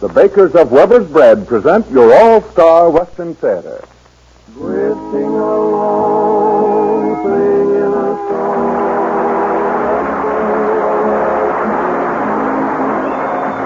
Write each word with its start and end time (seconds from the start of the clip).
The 0.00 0.08
bakers 0.08 0.54
of 0.54 0.72
Weber's 0.72 1.08
Bread 1.08 1.46
present 1.46 1.88
your 1.90 2.12
all-star 2.12 2.90
Western 2.90 3.34
Theater. 3.36 3.82
Drifting 4.52 5.30
along, 5.30 7.22
singing 7.22 7.94
a 7.94 8.14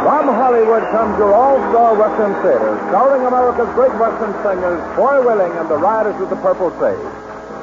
From 0.05 0.29
Hollywood 0.29 0.83
comes 0.91 1.19
your 1.19 1.33
all-star 1.35 1.95
Western 1.97 2.35
Theater, 2.43 2.79
starring 2.89 3.27
America's 3.27 3.75
great 3.75 3.95
Western 3.99 4.35
singers, 4.45 4.97
Foy 4.97 5.25
Willing 5.25 5.53
and 5.59 5.69
the 5.69 5.79
Riders 5.79 6.21
of 6.21 6.29
the 6.29 6.37
Purple 6.37 6.71
Sage. 6.73 6.99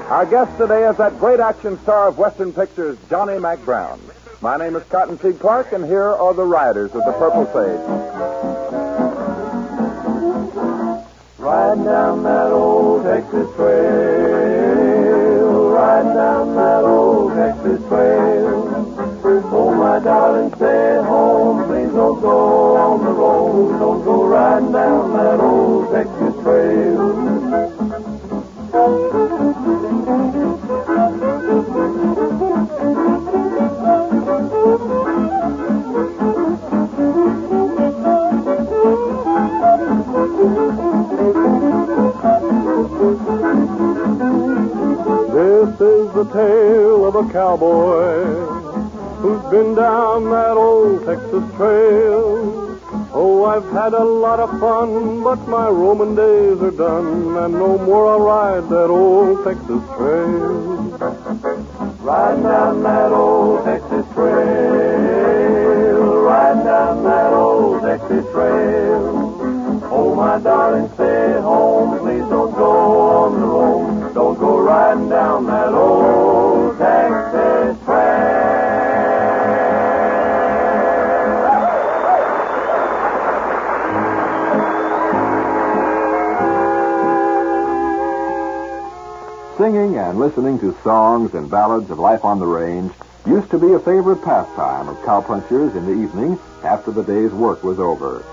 Our 0.10 0.26
guest 0.26 0.58
today 0.58 0.90
is 0.90 0.98
that 0.98 1.20
great 1.20 1.40
action 1.40 1.80
star 1.84 2.08
of 2.08 2.18
Western 2.18 2.52
pictures, 2.52 2.98
Johnny 3.10 3.38
Mack 3.40 3.64
Brown. 3.64 4.02
My 4.42 4.58
name 4.58 4.76
is 4.76 4.84
Cotton 4.84 5.18
Cottonseed 5.18 5.40
Clark, 5.40 5.72
and 5.72 5.86
here 5.86 6.04
are 6.04 6.34
the 6.34 6.44
Riders 6.44 6.94
of 6.94 7.04
the 7.06 7.14
Purple 7.14 7.46
Sage. 7.54 7.80
Riding 11.40 11.86
down 11.86 12.24
that 12.24 12.52
old 12.52 13.06
Texas 13.06 13.56
trail, 13.56 13.80
riding 15.70 16.14
down 16.14 16.56
that 16.56 16.84
old 16.84 17.34
Texas 17.34 17.80
trail. 17.88 19.22
Oh, 19.52 19.74
my 19.74 20.00
darling, 20.00 20.54
stay 20.56 20.98
at 20.98 21.06
home. 21.06 21.66
Please 21.68 21.94
don't 21.94 22.20
go 22.22 22.76
on 22.76 23.06
the 23.06 23.12
road. 23.12 23.80
Don't 23.80 24.04
go 24.04 24.26
riding 24.26 24.72
down 24.74 25.14
that 25.14 25.40
old 25.40 25.92
Texas 25.92 26.44
trail. 26.44 27.35
Of 47.18 47.30
a 47.30 47.32
cowboy 47.32 48.26
who's 49.22 49.42
been 49.52 49.76
down 49.76 50.26
that 50.26 50.58
old 50.58 51.06
Texas 51.06 51.44
trail. 51.56 52.80
Oh, 53.14 53.46
I've 53.46 53.72
had 53.72 53.94
a 53.94 54.04
lot 54.04 54.40
of 54.40 54.60
fun, 54.60 55.24
but 55.24 55.48
my 55.48 55.70
Roman 55.70 56.16
days 56.16 56.62
are 56.62 56.72
done, 56.72 57.38
and 57.38 57.54
no 57.54 57.78
more 57.78 58.08
I'll 58.12 58.20
ride 58.20 58.70
that 58.70 58.90
old 58.90 59.46
Texas 59.46 59.82
trail. 59.96 60.92
Riding 62.02 62.44
down 62.44 62.84
that 62.84 63.12
old 63.12 63.64
Texas 63.64 64.06
trail, 64.14 66.00
riding 66.22 66.64
down 66.66 67.04
that 67.04 67.34
old 67.34 67.82
Texas 67.82 68.26
trail. 68.32 69.32
Oh, 69.90 70.14
my 70.16 70.40
darling, 70.40 70.90
stay 70.96 71.34
at 71.34 71.42
home. 71.42 72.00
Please 72.00 72.15
and 90.16 90.24
listening 90.24 90.58
to 90.58 90.74
songs 90.82 91.34
and 91.34 91.52
ballads 91.52 91.90
of 91.90 92.00
life 92.00 92.24
on 92.24 92.40
the 92.40 92.46
range 92.46 92.90
used 93.26 93.52
to 93.52 93.60
be 93.60 93.74
a 93.74 93.80
favorite 93.80 94.24
pastime 94.24 94.88
of 94.88 94.96
cowpunchers 95.00 95.76
in 95.76 95.86
the 95.86 95.92
evening 95.92 96.40
after 96.64 96.90
the 96.90 97.04
day's 97.04 97.34
work 97.34 97.62
was 97.66 97.82
over. 97.82 98.24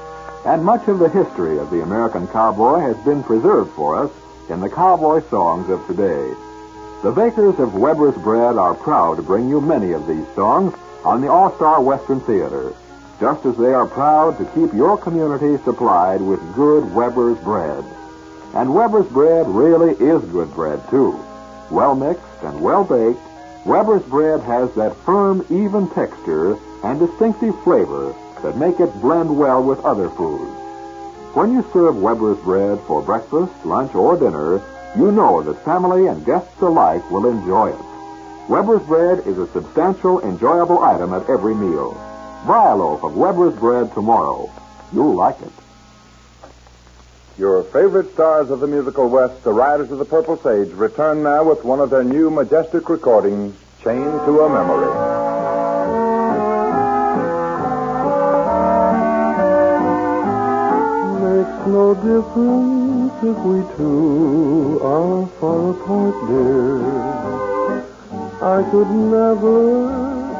And 0.46 0.64
much 0.64 0.86
of 0.86 1.00
the 1.00 1.08
history 1.08 1.58
of 1.58 1.72
the 1.72 1.82
American 1.82 2.28
cowboy 2.28 2.78
has 2.78 2.96
been 2.98 3.24
preserved 3.24 3.72
for 3.72 3.98
us 3.98 4.12
in 4.48 4.60
the 4.60 4.70
cowboy 4.70 5.22
songs 5.28 5.68
of 5.70 5.84
today. 5.88 6.32
The 7.02 7.10
bakers 7.10 7.58
of 7.58 7.74
Weber's 7.74 8.14
Bread 8.14 8.56
are 8.58 8.74
proud 8.74 9.16
to 9.16 9.22
bring 9.22 9.48
you 9.48 9.60
many 9.60 9.90
of 9.90 10.06
these 10.06 10.28
songs 10.36 10.74
on 11.04 11.20
the 11.20 11.32
All-Star 11.32 11.82
Western 11.82 12.20
Theater, 12.20 12.72
just 13.18 13.44
as 13.44 13.56
they 13.56 13.74
are 13.74 13.88
proud 13.88 14.38
to 14.38 14.44
keep 14.54 14.72
your 14.72 14.96
community 14.96 15.60
supplied 15.64 16.20
with 16.20 16.54
good 16.54 16.94
Weber's 16.94 17.38
bread. 17.38 17.84
And 18.54 18.72
Weber's 18.72 19.08
bread 19.08 19.48
really 19.48 19.94
is 19.94 20.22
good 20.26 20.54
bread, 20.54 20.80
too. 20.88 21.18
Well 21.72 21.94
mixed 21.94 22.42
and 22.42 22.60
well 22.60 22.84
baked, 22.84 23.18
Weber's 23.64 24.02
bread 24.02 24.40
has 24.42 24.74
that 24.74 24.94
firm, 25.06 25.42
even 25.48 25.88
texture 25.88 26.58
and 26.84 27.00
distinctive 27.00 27.58
flavor 27.64 28.14
that 28.42 28.58
make 28.58 28.78
it 28.78 28.92
blend 29.00 29.38
well 29.38 29.62
with 29.62 29.82
other 29.82 30.10
foods. 30.10 30.52
When 31.32 31.54
you 31.54 31.64
serve 31.72 31.96
Weber's 31.96 32.36
bread 32.40 32.78
for 32.80 33.00
breakfast, 33.00 33.54
lunch, 33.64 33.94
or 33.94 34.18
dinner, 34.18 34.60
you 34.98 35.12
know 35.12 35.42
that 35.42 35.64
family 35.64 36.08
and 36.08 36.26
guests 36.26 36.60
alike 36.60 37.10
will 37.10 37.26
enjoy 37.26 37.70
it. 37.70 38.50
Weber's 38.50 38.82
bread 38.82 39.26
is 39.26 39.38
a 39.38 39.50
substantial, 39.52 40.20
enjoyable 40.20 40.80
item 40.80 41.14
at 41.14 41.30
every 41.30 41.54
meal. 41.54 41.94
Buy 42.46 42.68
a 42.70 42.76
loaf 42.76 43.02
of 43.02 43.16
Weber's 43.16 43.58
bread 43.58 43.94
tomorrow. 43.94 44.50
You'll 44.92 45.14
like 45.14 45.40
it. 45.40 45.61
Your 47.42 47.64
favorite 47.64 48.12
stars 48.14 48.50
of 48.50 48.60
the 48.60 48.68
musical 48.68 49.08
West, 49.08 49.42
the 49.42 49.52
Riders 49.52 49.90
of 49.90 49.98
the 49.98 50.04
Purple 50.04 50.36
Sage, 50.36 50.68
return 50.74 51.24
now 51.24 51.42
with 51.42 51.64
one 51.64 51.80
of 51.80 51.90
their 51.90 52.04
new 52.04 52.30
majestic 52.30 52.88
recordings, 52.88 53.56
Chained 53.82 54.04
to 54.04 54.42
a 54.42 54.48
Memory. 54.48 54.86
Makes 61.18 61.66
no 61.66 61.94
difference 61.96 63.12
if 63.24 63.36
we 63.42 63.64
two 63.76 64.78
are 64.84 65.26
far 65.40 65.70
apart, 65.72 66.14
dear. 66.28 66.78
I 68.40 68.62
could 68.70 68.90
never, 68.92 69.90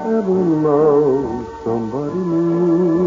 ever 0.06 0.38
love 0.70 1.48
somebody 1.64 2.20
new. 2.30 3.02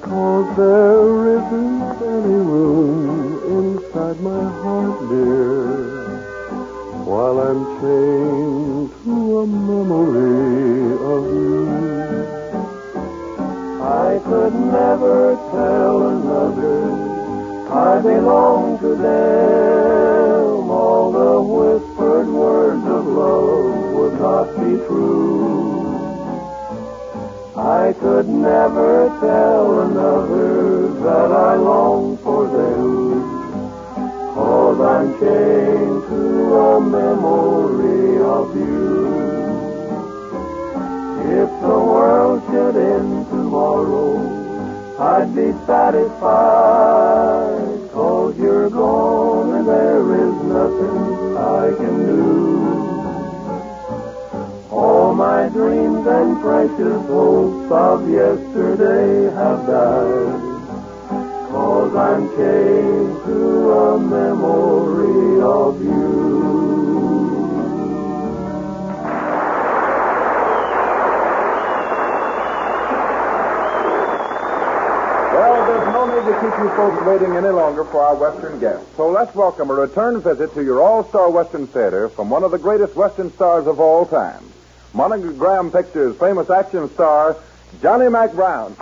Cause 0.00 0.56
there 0.56 1.36
isn't 1.36 1.69
room 2.32 3.40
inside 3.58 4.20
my 4.20 4.44
heart, 4.62 5.08
dear. 5.08 5.80
While 7.04 7.40
I'm 7.40 7.64
chained 7.80 8.90
to 9.04 9.38
a 9.40 9.46
memory 9.46 10.92
of 11.12 11.22
you. 11.34 11.50
I 13.82 14.18
could 14.24 14.54
never 14.54 15.36
tell 15.50 16.08
another 16.08 17.10
I 17.72 18.00
belong 18.00 18.78
to 18.80 18.96
them. 18.96 20.70
All 20.70 21.12
the 21.12 21.40
whispered 21.40 22.28
words 22.28 22.84
of 22.84 23.06
love 23.06 23.92
would 23.94 24.20
not 24.20 24.46
be 24.56 24.76
true. 24.86 25.50
I 27.56 27.92
could 27.92 28.28
never 28.28 29.08
tell 29.20 29.80
another 29.82 30.88
that 31.04 31.30
I 31.30 31.54
long 31.54 32.16
To 35.20 35.26
a 35.26 36.80
memory 36.80 38.22
of 38.22 38.56
you. 38.56 39.04
If 41.42 41.50
the 41.60 41.78
world 41.78 42.42
should 42.46 42.76
end 42.76 43.28
tomorrow, 43.28 44.16
I'd 44.98 45.34
be 45.36 45.52
satisfied, 45.66 46.30
cause 47.92 48.38
you're 48.38 48.70
gone 48.70 49.56
and 49.56 49.68
there 49.68 50.14
is 50.24 50.34
nothing 50.56 51.36
I 51.36 51.74
can 51.76 51.96
do. 52.06 52.24
All 54.70 55.14
my 55.14 55.50
dreams 55.50 56.06
and 56.06 56.40
precious 56.40 57.06
hopes 57.08 57.70
of 57.70 58.08
yesterday 58.08 59.30
have 59.34 59.66
died, 59.66 60.49
I'm 62.00 62.28
chained 62.30 63.24
to 63.26 63.72
a 63.72 64.00
memory 64.00 65.42
of 65.42 65.84
you. 65.84 66.40
Well, 75.34 75.66
there's 75.66 75.88
no 75.92 76.06
need 76.06 76.24
to 76.24 76.40
keep 76.40 76.58
you 76.58 76.70
folks 76.74 77.04
waiting 77.04 77.36
any 77.36 77.48
longer 77.48 77.84
for 77.84 78.00
our 78.00 78.14
Western 78.14 78.58
guest. 78.60 78.96
So 78.96 79.10
let's 79.10 79.34
welcome 79.34 79.68
a 79.68 79.74
return 79.74 80.22
visit 80.22 80.54
to 80.54 80.64
your 80.64 80.80
all-star 80.80 81.28
Western 81.28 81.66
Theater 81.66 82.08
from 82.08 82.30
one 82.30 82.44
of 82.44 82.50
the 82.50 82.58
greatest 82.58 82.96
Western 82.96 83.30
stars 83.34 83.66
of 83.66 83.78
all 83.78 84.06
time. 84.06 84.42
Monogram 84.94 85.70
Pictures' 85.70 86.16
famous 86.16 86.48
action 86.48 86.88
star, 86.94 87.36
Johnny 87.82 88.08
Mack 88.08 88.32
Brown. 88.32 88.74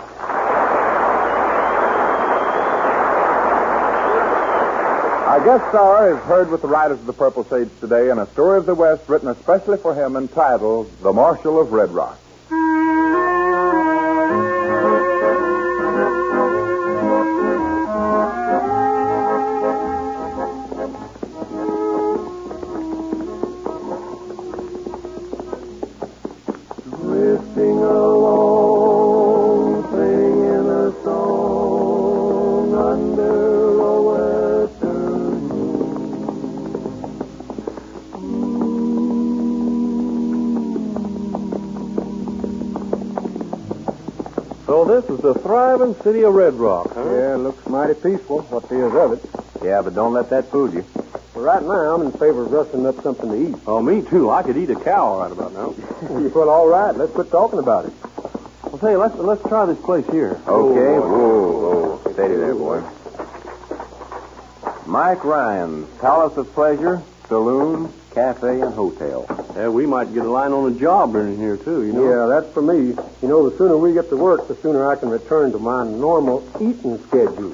Our 5.39 5.45
guest 5.57 5.69
star 5.69 6.13
is 6.13 6.19
heard 6.25 6.51
with 6.51 6.61
the 6.61 6.67
Riders 6.67 6.99
of 6.99 7.05
the 7.05 7.13
Purple 7.13 7.45
Sage 7.45 7.69
today 7.79 8.09
in 8.09 8.19
a 8.19 8.27
story 8.31 8.57
of 8.57 8.65
the 8.65 8.75
West 8.75 9.07
written 9.07 9.29
especially 9.29 9.77
for 9.77 9.95
him 9.95 10.17
entitled 10.17 10.91
The 11.01 11.13
Marshal 11.13 11.61
of 11.61 11.71
Red 11.71 11.91
Rock. 11.91 12.19
The 45.87 46.03
city 46.03 46.23
of 46.23 46.33
Red 46.33 46.55
Rock, 46.55 46.93
huh? 46.93 47.03
Yeah, 47.03 47.35
looks 47.35 47.65
mighty 47.67 47.93
peaceful, 47.93 48.41
what 48.43 48.67
there 48.69 48.87
is 48.87 48.93
of 48.93 49.13
it. 49.13 49.63
Yeah, 49.63 49.81
but 49.81 49.95
don't 49.95 50.13
let 50.13 50.29
that 50.29 50.51
fool 50.51 50.73
you. 50.73 50.85
Well, 51.33 51.43
right 51.45 51.61
now, 51.61 51.95
I'm 51.95 52.01
in 52.01 52.11
favor 52.11 52.43
of 52.45 52.51
rustling 52.51 52.85
up 52.85 53.01
something 53.01 53.29
to 53.29 53.49
eat. 53.49 53.55
Oh, 53.65 53.81
me 53.81 54.01
too. 54.01 54.29
I 54.29 54.43
could 54.43 54.57
eat 54.57 54.69
a 54.69 54.75
cow 54.75 55.19
right 55.19 55.31
about 55.31 55.53
now. 55.53 55.73
well, 56.35 56.49
all 56.49 56.67
right. 56.67 56.95
Let's 56.95 57.13
quit 57.13 57.31
talking 57.31 57.59
about 57.59 57.85
it. 57.85 57.93
Well, 58.63 58.79
say, 58.79 58.95
let's 58.97 59.15
let's 59.15 59.41
try 59.47 59.65
this 59.65 59.79
place 59.79 60.05
here. 60.07 60.31
Okay. 60.31 60.47
Oh, 60.47 61.01
whoa, 61.01 61.97
whoa. 62.03 62.13
Steady 62.13 62.35
there, 62.35 62.55
boy. 62.55 62.83
Mike 64.85 65.23
Ryan, 65.23 65.87
Palace 65.99 66.35
of 66.37 66.51
Pleasure, 66.53 67.03
Saloon, 67.29 67.93
Cafe, 68.15 68.59
and 68.59 68.73
Hotel. 68.73 69.23
Yeah, 69.55 69.69
we 69.69 69.85
might 69.85 70.11
get 70.15 70.25
a 70.25 70.29
line 70.29 70.51
on 70.51 70.73
a 70.73 70.79
job 70.79 71.15
in 71.15 71.37
here, 71.37 71.57
too, 71.57 71.85
you 71.85 71.93
know? 71.93 72.09
Yeah, 72.09 72.25
that's 72.25 72.51
for 72.51 72.63
me. 72.63 72.95
You 73.21 73.27
know, 73.27 73.47
the 73.47 73.55
sooner 73.55 73.77
we 73.77 73.93
get 73.93 74.09
to 74.09 74.17
work, 74.17 74.47
the 74.47 74.55
sooner 74.55 74.89
I 74.89 74.95
can 74.95 75.09
return 75.09 75.51
to 75.51 75.59
my 75.59 75.87
normal 75.87 76.43
eating 76.55 76.97
schedule. 77.05 77.53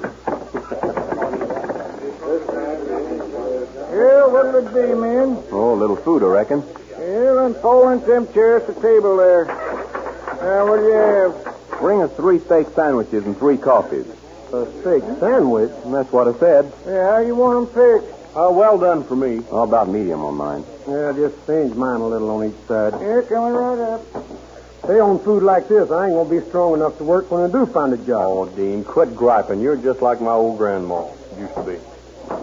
Here, 3.90 4.26
what'll 4.28 4.66
it 4.66 4.72
be, 4.72 4.94
men? 4.94 5.44
Oh, 5.52 5.74
a 5.74 5.76
little 5.76 5.96
food, 5.96 6.22
I 6.22 6.26
reckon. 6.26 6.62
Here, 6.96 7.42
and 7.42 7.54
fall 7.56 7.90
into 7.90 8.06
them 8.06 8.32
chairs 8.32 8.62
at 8.66 8.76
the 8.76 8.80
table 8.80 9.18
there. 9.18 9.44
Now, 9.44 10.68
what 10.68 10.78
do 10.78 10.84
you 10.84 10.92
have? 10.92 11.54
Bring 11.80 12.00
us 12.00 12.10
three 12.16 12.38
steak 12.38 12.68
sandwiches 12.74 13.26
and 13.26 13.36
three 13.36 13.58
coffees. 13.58 14.06
A 14.54 14.64
steak 14.80 15.02
sandwich? 15.20 15.72
And 15.84 15.92
that's 15.92 16.10
what 16.12 16.28
I 16.28 16.38
said. 16.38 16.72
Yeah, 16.86 17.10
how 17.10 17.18
you 17.18 17.34
want 17.34 17.74
them 17.74 18.00
fixed? 18.00 18.15
Uh, 18.36 18.50
well 18.50 18.76
done 18.76 19.02
for 19.02 19.16
me. 19.16 19.42
How 19.50 19.62
about 19.62 19.88
medium 19.88 20.20
on 20.20 20.34
mine? 20.34 20.62
Yeah, 20.86 21.10
just 21.16 21.46
change 21.46 21.74
mine 21.74 22.00
a 22.00 22.06
little 22.06 22.28
on 22.28 22.44
each 22.44 22.68
side. 22.68 22.92
Here, 23.00 23.22
coming 23.22 23.54
right 23.54 23.78
up. 23.78 24.04
Say, 24.86 25.00
on 25.00 25.18
food 25.20 25.42
like 25.42 25.68
this, 25.68 25.90
I 25.90 26.04
ain't 26.04 26.12
going 26.12 26.28
to 26.28 26.44
be 26.44 26.46
strong 26.46 26.74
enough 26.74 26.98
to 26.98 27.04
work 27.04 27.30
when 27.30 27.40
I 27.40 27.50
do 27.50 27.64
find 27.64 27.94
a 27.94 27.96
job. 27.96 28.28
Oh, 28.28 28.44
Dean, 28.44 28.84
quit 28.84 29.16
griping. 29.16 29.62
You're 29.62 29.78
just 29.78 30.02
like 30.02 30.20
my 30.20 30.32
old 30.32 30.58
grandma 30.58 31.08
used 31.40 31.54
to 31.54 31.62
be. 31.62 31.78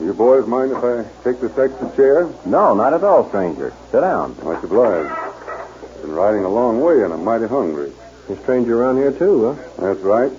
You 0.03 0.15
boys 0.15 0.47
mind 0.47 0.71
if 0.71 0.83
I 0.83 1.03
take 1.23 1.39
this 1.39 1.55
extra 1.59 1.95
chair? 1.95 2.27
No, 2.43 2.73
not 2.73 2.95
at 2.95 3.03
all, 3.03 3.29
stranger. 3.29 3.71
Sit 3.91 4.01
down. 4.01 4.35
Much 4.43 4.63
obliged. 4.63 5.13
Been 6.01 6.11
riding 6.11 6.43
a 6.43 6.49
long 6.49 6.81
way 6.81 7.03
and 7.03 7.13
I'm 7.13 7.23
mighty 7.23 7.45
hungry. 7.45 7.93
You 8.29 8.35
stranger 8.41 8.81
around 8.81 8.97
here, 8.97 9.11
too, 9.11 9.53
huh? 9.53 9.63
That's 9.77 9.99
right. 9.99 10.31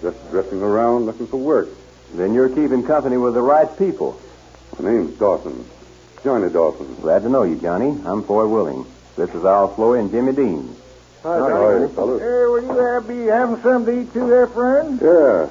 Just 0.00 0.30
drifting 0.30 0.62
around 0.62 1.04
looking 1.04 1.26
for 1.26 1.36
work. 1.36 1.68
Then 2.14 2.32
you're 2.32 2.48
keeping 2.48 2.86
company 2.86 3.18
with 3.18 3.34
the 3.34 3.42
right 3.42 3.68
people. 3.76 4.18
My 4.78 4.90
name's 4.90 5.16
Dawson. 5.18 5.64
Johnny 6.24 6.50
Dawson. 6.50 6.96
Glad 6.96 7.22
to 7.22 7.28
know 7.28 7.44
you, 7.44 7.56
Johnny. 7.56 7.96
I'm 8.04 8.24
Foy 8.24 8.48
Willing. 8.48 8.84
This 9.16 9.30
is 9.30 9.44
Al 9.44 9.68
Floyd 9.68 10.00
and 10.00 10.10
Jimmy 10.10 10.32
Dean. 10.32 10.74
Hi, 11.22 11.38
Hi, 11.38 11.88
fellas. 11.88 12.20
Hey, 12.20 12.46
will 12.46 12.62
you 12.62 12.78
have, 12.78 13.06
be 13.06 13.26
having 13.26 13.62
something 13.62 13.94
to 13.94 14.02
eat 14.02 14.12
too 14.12 14.28
there, 14.28 14.48
friend? 14.48 15.00
Yeah. 15.00 15.48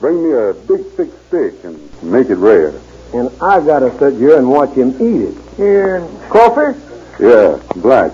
Bring 0.00 0.24
me 0.24 0.32
a 0.32 0.54
big 0.54 0.84
thick 0.92 1.10
steak 1.28 1.62
and 1.62 2.02
make 2.02 2.28
it 2.28 2.36
rare. 2.36 2.74
And 3.14 3.30
I've 3.40 3.66
got 3.66 3.80
to 3.80 3.96
sit 3.98 4.18
here 4.18 4.36
and 4.36 4.50
watch 4.50 4.70
him 4.70 4.90
eat 5.00 5.28
it. 5.28 5.34
Here, 5.56 5.96
and 5.96 6.30
coffee? 6.30 6.78
Yeah, 7.20 7.62
black. 7.76 8.12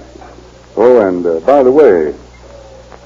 Oh, 0.76 1.00
and 1.08 1.24
uh, 1.24 1.40
by 1.40 1.62
the 1.62 1.72
way, 1.72 2.08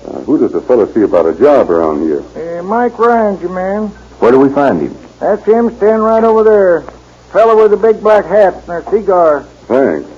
uh, 0.06 0.20
who 0.22 0.38
does 0.38 0.52
the 0.52 0.62
fellow 0.62 0.92
see 0.92 1.02
about 1.02 1.26
a 1.26 1.38
job 1.38 1.70
around 1.70 2.02
here? 2.02 2.22
Uh, 2.34 2.62
Mike 2.64 2.98
Ryan's 2.98 3.40
your 3.40 3.54
man. 3.54 3.88
Where 4.18 4.32
do 4.32 4.40
we 4.40 4.48
find 4.48 4.80
him? 4.80 4.96
That's 5.20 5.44
him 5.44 5.74
standing 5.76 6.02
right 6.02 6.24
over 6.24 6.42
there. 6.42 6.99
Fellow 7.32 7.62
with 7.62 7.70
the 7.70 7.76
big 7.76 8.02
black 8.02 8.24
hat 8.24 8.54
and 8.68 8.70
a 8.70 8.90
cigar. 8.90 9.44
Thanks. 9.68 10.08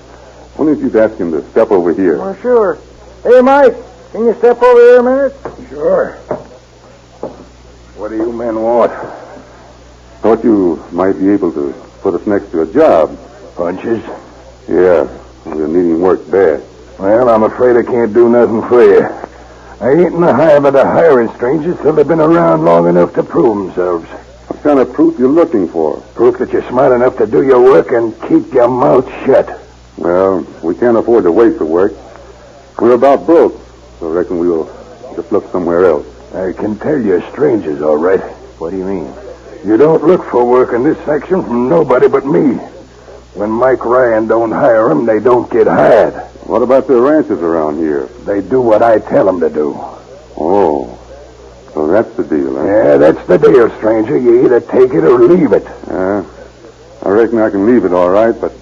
Why 0.56 0.66
don't 0.66 0.80
you 0.80 0.98
ask 0.98 1.16
him 1.16 1.30
to 1.32 1.42
step 1.50 1.70
over 1.70 1.92
here? 1.92 2.18
Well, 2.18 2.34
sure. 2.36 2.78
Hey, 3.22 3.40
Mike, 3.42 3.74
can 4.12 4.24
you 4.24 4.34
step 4.34 4.62
over 4.62 4.80
here 4.80 5.00
a 5.00 5.02
minute? 5.02 5.68
Sure. 5.68 6.12
What 7.96 8.08
do 8.08 8.16
you 8.16 8.32
men 8.32 8.60
want? 8.60 8.92
Thought 10.22 10.42
you 10.42 10.82
might 10.90 11.12
be 11.18 11.28
able 11.30 11.52
to 11.52 11.72
put 12.00 12.14
us 12.14 12.26
next 12.26 12.50
to 12.52 12.62
a 12.62 12.72
job. 12.72 13.18
Punches? 13.56 14.02
Yeah, 14.66 15.06
we're 15.44 15.66
needing 15.66 16.00
work 16.00 16.30
bad. 16.30 16.62
Well, 16.98 17.28
I'm 17.28 17.42
afraid 17.42 17.76
I 17.76 17.82
can't 17.82 18.14
do 18.14 18.28
nothing 18.28 18.62
for 18.68 18.82
you. 18.82 19.04
I 19.80 19.90
ain't 19.90 20.14
in 20.14 20.20
the 20.20 20.32
habit 20.32 20.76
of 20.76 20.86
hiring 20.86 21.28
strangers 21.34 21.76
till 21.80 21.92
they've 21.92 22.06
been 22.08 22.20
around 22.20 22.64
long 22.64 22.88
enough 22.88 23.12
to 23.14 23.22
prove 23.22 23.66
themselves. 23.66 24.08
What 24.62 24.76
kind 24.76 24.88
of 24.88 24.94
proof 24.94 25.18
you're 25.18 25.28
looking 25.28 25.66
for? 25.66 25.96
Proof 26.14 26.38
that 26.38 26.52
you're 26.52 26.62
smart 26.68 26.92
enough 26.92 27.18
to 27.18 27.26
do 27.26 27.42
your 27.42 27.60
work 27.60 27.90
and 27.90 28.14
keep 28.28 28.54
your 28.54 28.68
mouth 28.68 29.08
shut. 29.26 29.60
Well, 29.96 30.46
we 30.62 30.76
can't 30.76 30.96
afford 30.96 31.24
to 31.24 31.32
wait 31.32 31.58
for 31.58 31.64
work. 31.64 31.92
We're 32.78 32.92
about 32.92 33.26
broke, 33.26 33.60
so 33.98 34.08
I 34.08 34.14
reckon 34.14 34.38
we'll 34.38 34.66
just 35.16 35.32
look 35.32 35.50
somewhere 35.50 35.84
else. 35.84 36.06
I 36.32 36.52
can 36.52 36.78
tell 36.78 36.96
you're 36.96 37.28
strangers, 37.32 37.82
all 37.82 37.96
right. 37.96 38.20
What 38.60 38.70
do 38.70 38.76
you 38.76 38.84
mean? 38.84 39.12
You 39.64 39.76
don't 39.76 40.04
look 40.04 40.22
for 40.30 40.44
work 40.48 40.72
in 40.74 40.84
this 40.84 40.98
section 41.04 41.42
from 41.42 41.68
nobody 41.68 42.06
but 42.06 42.24
me. 42.24 42.54
When 43.34 43.50
Mike 43.50 43.84
Ryan 43.84 44.28
don't 44.28 44.52
hire 44.52 44.88
'em, 44.92 45.06
they 45.06 45.18
don't 45.18 45.50
get 45.50 45.66
hired. 45.66 46.14
What 46.46 46.62
about 46.62 46.86
the 46.86 47.00
ranches 47.00 47.42
around 47.42 47.78
here? 47.78 48.08
They 48.24 48.40
do 48.40 48.60
what 48.60 48.80
I 48.80 49.00
tell 49.00 49.28
'em 49.28 49.40
to 49.40 49.50
do. 49.50 49.76
Oh, 50.38 50.98
so 51.82 51.90
that's 51.90 52.14
the 52.16 52.22
deal, 52.22 52.54
huh? 52.54 52.64
Yeah, 52.64 52.96
that's 52.96 53.26
the 53.26 53.38
deal, 53.38 53.68
stranger. 53.78 54.16
You 54.16 54.44
either 54.44 54.60
take 54.60 54.92
it 54.94 55.02
or 55.02 55.18
leave 55.18 55.52
it. 55.52 55.64
Yeah. 55.88 56.24
I 57.02 57.08
reckon 57.08 57.40
I 57.40 57.50
can 57.50 57.66
leave 57.66 57.84
it 57.84 57.92
all 57.92 58.08
right, 58.08 58.40
but 58.40 58.52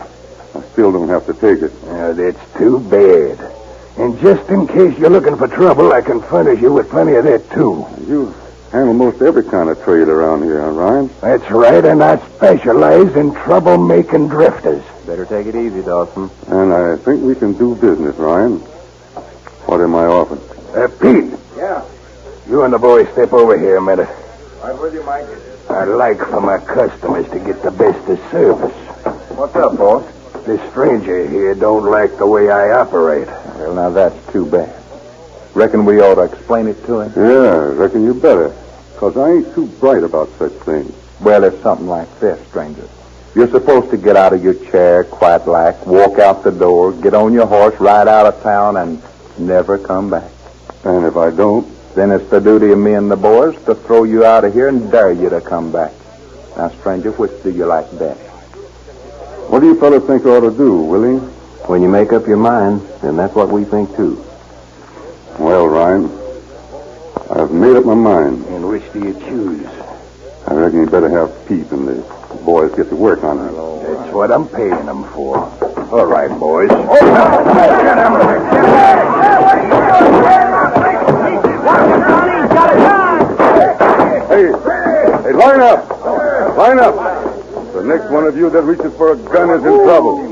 I 0.54 0.62
still 0.72 0.90
don't 0.90 1.10
have 1.10 1.26
to 1.26 1.34
take 1.34 1.60
it. 1.62 1.70
Yeah, 1.84 2.12
that's 2.12 2.56
too 2.56 2.80
bad. 2.80 3.38
And 3.98 4.18
just 4.20 4.48
in 4.48 4.66
case 4.66 4.98
you're 4.98 5.10
looking 5.10 5.36
for 5.36 5.48
trouble, 5.48 5.92
I 5.92 6.00
can 6.00 6.22
furnish 6.22 6.62
you 6.62 6.72
with 6.72 6.88
plenty 6.88 7.14
of 7.16 7.24
that, 7.24 7.50
too. 7.50 7.86
You 8.08 8.34
handle 8.72 8.94
most 8.94 9.20
every 9.20 9.44
kind 9.44 9.68
of 9.68 9.76
trade 9.84 10.08
around 10.08 10.42
here, 10.44 10.62
huh, 10.62 10.70
Ryan? 10.70 11.10
That's 11.20 11.50
right, 11.50 11.84
and 11.84 12.02
I 12.02 12.16
specialize 12.36 13.14
in 13.16 13.34
trouble-making 13.34 14.28
drifters. 14.28 14.82
Better 15.04 15.26
take 15.26 15.46
it 15.46 15.54
easy, 15.54 15.82
Dawson. 15.82 16.30
And 16.46 16.72
I 16.72 16.96
think 16.96 17.22
we 17.22 17.34
can 17.34 17.52
do 17.52 17.74
business, 17.74 18.16
Ryan. 18.16 18.60
What 19.68 19.82
am 19.82 19.94
I 19.94 20.06
offering? 20.06 20.40
Uh, 20.74 20.88
Pete. 20.88 21.38
Yeah. 21.58 21.84
You 22.50 22.64
and 22.64 22.74
the 22.74 22.78
boys 22.78 23.08
step 23.12 23.32
over 23.32 23.56
here 23.56 23.76
a 23.76 23.80
minute. 23.80 24.08
I'm 24.60 24.76
with 24.80 24.92
you, 24.92 25.04
Mike. 25.04 25.24
I 25.68 25.84
like 25.84 26.18
for 26.18 26.40
my 26.40 26.58
customers 26.58 27.30
to 27.30 27.38
get 27.38 27.62
the 27.62 27.70
best 27.70 28.10
of 28.10 28.18
service. 28.28 28.74
What's 29.38 29.54
up, 29.54 29.78
boss? 29.78 30.04
This 30.46 30.60
stranger 30.72 31.28
here 31.28 31.54
don't 31.54 31.84
like 31.84 32.18
the 32.18 32.26
way 32.26 32.50
I 32.50 32.72
operate. 32.72 33.28
Well, 33.28 33.74
now 33.74 33.90
that's 33.90 34.32
too 34.32 34.46
bad. 34.46 34.74
Reckon 35.54 35.84
we 35.84 36.00
ought 36.00 36.16
to 36.16 36.22
explain 36.22 36.66
it 36.66 36.84
to 36.86 37.02
him. 37.02 37.12
Yeah, 37.14 37.70
reckon 37.72 38.02
you 38.02 38.14
better. 38.14 38.52
Because 38.94 39.16
I 39.16 39.30
ain't 39.30 39.54
too 39.54 39.68
bright 39.78 40.02
about 40.02 40.28
such 40.30 40.50
things. 40.64 40.92
Well, 41.20 41.44
it's 41.44 41.62
something 41.62 41.86
like 41.86 42.18
this, 42.18 42.44
stranger. 42.48 42.88
You're 43.36 43.50
supposed 43.50 43.92
to 43.92 43.96
get 43.96 44.16
out 44.16 44.32
of 44.32 44.42
your 44.42 44.54
chair, 44.54 45.04
quiet 45.04 45.46
like, 45.46 45.86
walk 45.86 46.18
out 46.18 46.42
the 46.42 46.50
door, 46.50 46.94
get 46.94 47.14
on 47.14 47.32
your 47.32 47.46
horse, 47.46 47.78
ride 47.78 48.08
out 48.08 48.26
of 48.26 48.42
town, 48.42 48.76
and 48.76 49.00
never 49.38 49.78
come 49.78 50.10
back. 50.10 50.32
And 50.82 51.06
if 51.06 51.16
I 51.16 51.30
don't, 51.30 51.76
Then 51.94 52.12
it's 52.12 52.28
the 52.30 52.40
duty 52.40 52.70
of 52.70 52.78
me 52.78 52.94
and 52.94 53.10
the 53.10 53.16
boys 53.16 53.56
to 53.64 53.74
throw 53.74 54.04
you 54.04 54.24
out 54.24 54.44
of 54.44 54.54
here 54.54 54.68
and 54.68 54.90
dare 54.90 55.12
you 55.12 55.28
to 55.28 55.40
come 55.40 55.72
back. 55.72 55.92
Now, 56.56 56.68
stranger, 56.68 57.10
which 57.12 57.42
do 57.42 57.50
you 57.50 57.66
like 57.66 57.90
best? 57.98 58.20
what 59.50 59.60
do 59.60 59.66
you 59.66 59.80
fellas 59.80 60.04
think 60.04 60.24
I 60.24 60.30
ought 60.30 60.48
to 60.48 60.56
do, 60.56 60.76
Willie? 60.82 61.18
When 61.66 61.82
you 61.82 61.88
make 61.88 62.12
up 62.12 62.26
your 62.26 62.36
mind, 62.36 62.82
then 63.02 63.16
that's 63.16 63.34
what 63.34 63.48
we 63.48 63.64
think 63.64 63.94
too. 63.96 64.24
Well, 65.38 65.66
Ryan, 65.66 66.04
I've 67.30 67.50
made 67.50 67.76
up 67.76 67.84
my 67.84 67.94
mind. 67.94 68.44
And 68.46 68.68
which 68.68 68.92
do 68.92 69.00
you 69.00 69.14
choose? 69.14 69.66
I 70.46 70.54
reckon 70.54 70.80
you 70.80 70.86
better 70.86 71.08
have 71.08 71.48
Pete 71.48 71.70
and 71.72 71.88
the 71.88 71.94
boys 72.44 72.74
get 72.76 72.88
to 72.90 72.96
work 72.96 73.24
on 73.24 73.38
it. 73.38 73.52
That's 73.52 74.12
what 74.12 74.30
I'm 74.30 74.48
paying 74.48 74.86
them 74.86 75.04
for. 75.12 75.38
All 75.90 76.06
right, 76.06 76.30
boys. 76.38 76.70
Hey, 84.30 84.46
hey, 84.46 85.32
line 85.32 85.60
up. 85.60 85.88
Line 86.56 86.78
up. 86.78 86.94
The 87.74 87.82
next 87.84 88.10
one 88.10 88.26
of 88.26 88.36
you 88.36 88.50
that 88.50 88.62
reaches 88.62 88.94
for 88.96 89.12
a 89.12 89.16
gun 89.16 89.50
is 89.50 89.64
in 89.64 89.84
trouble. 89.84 90.28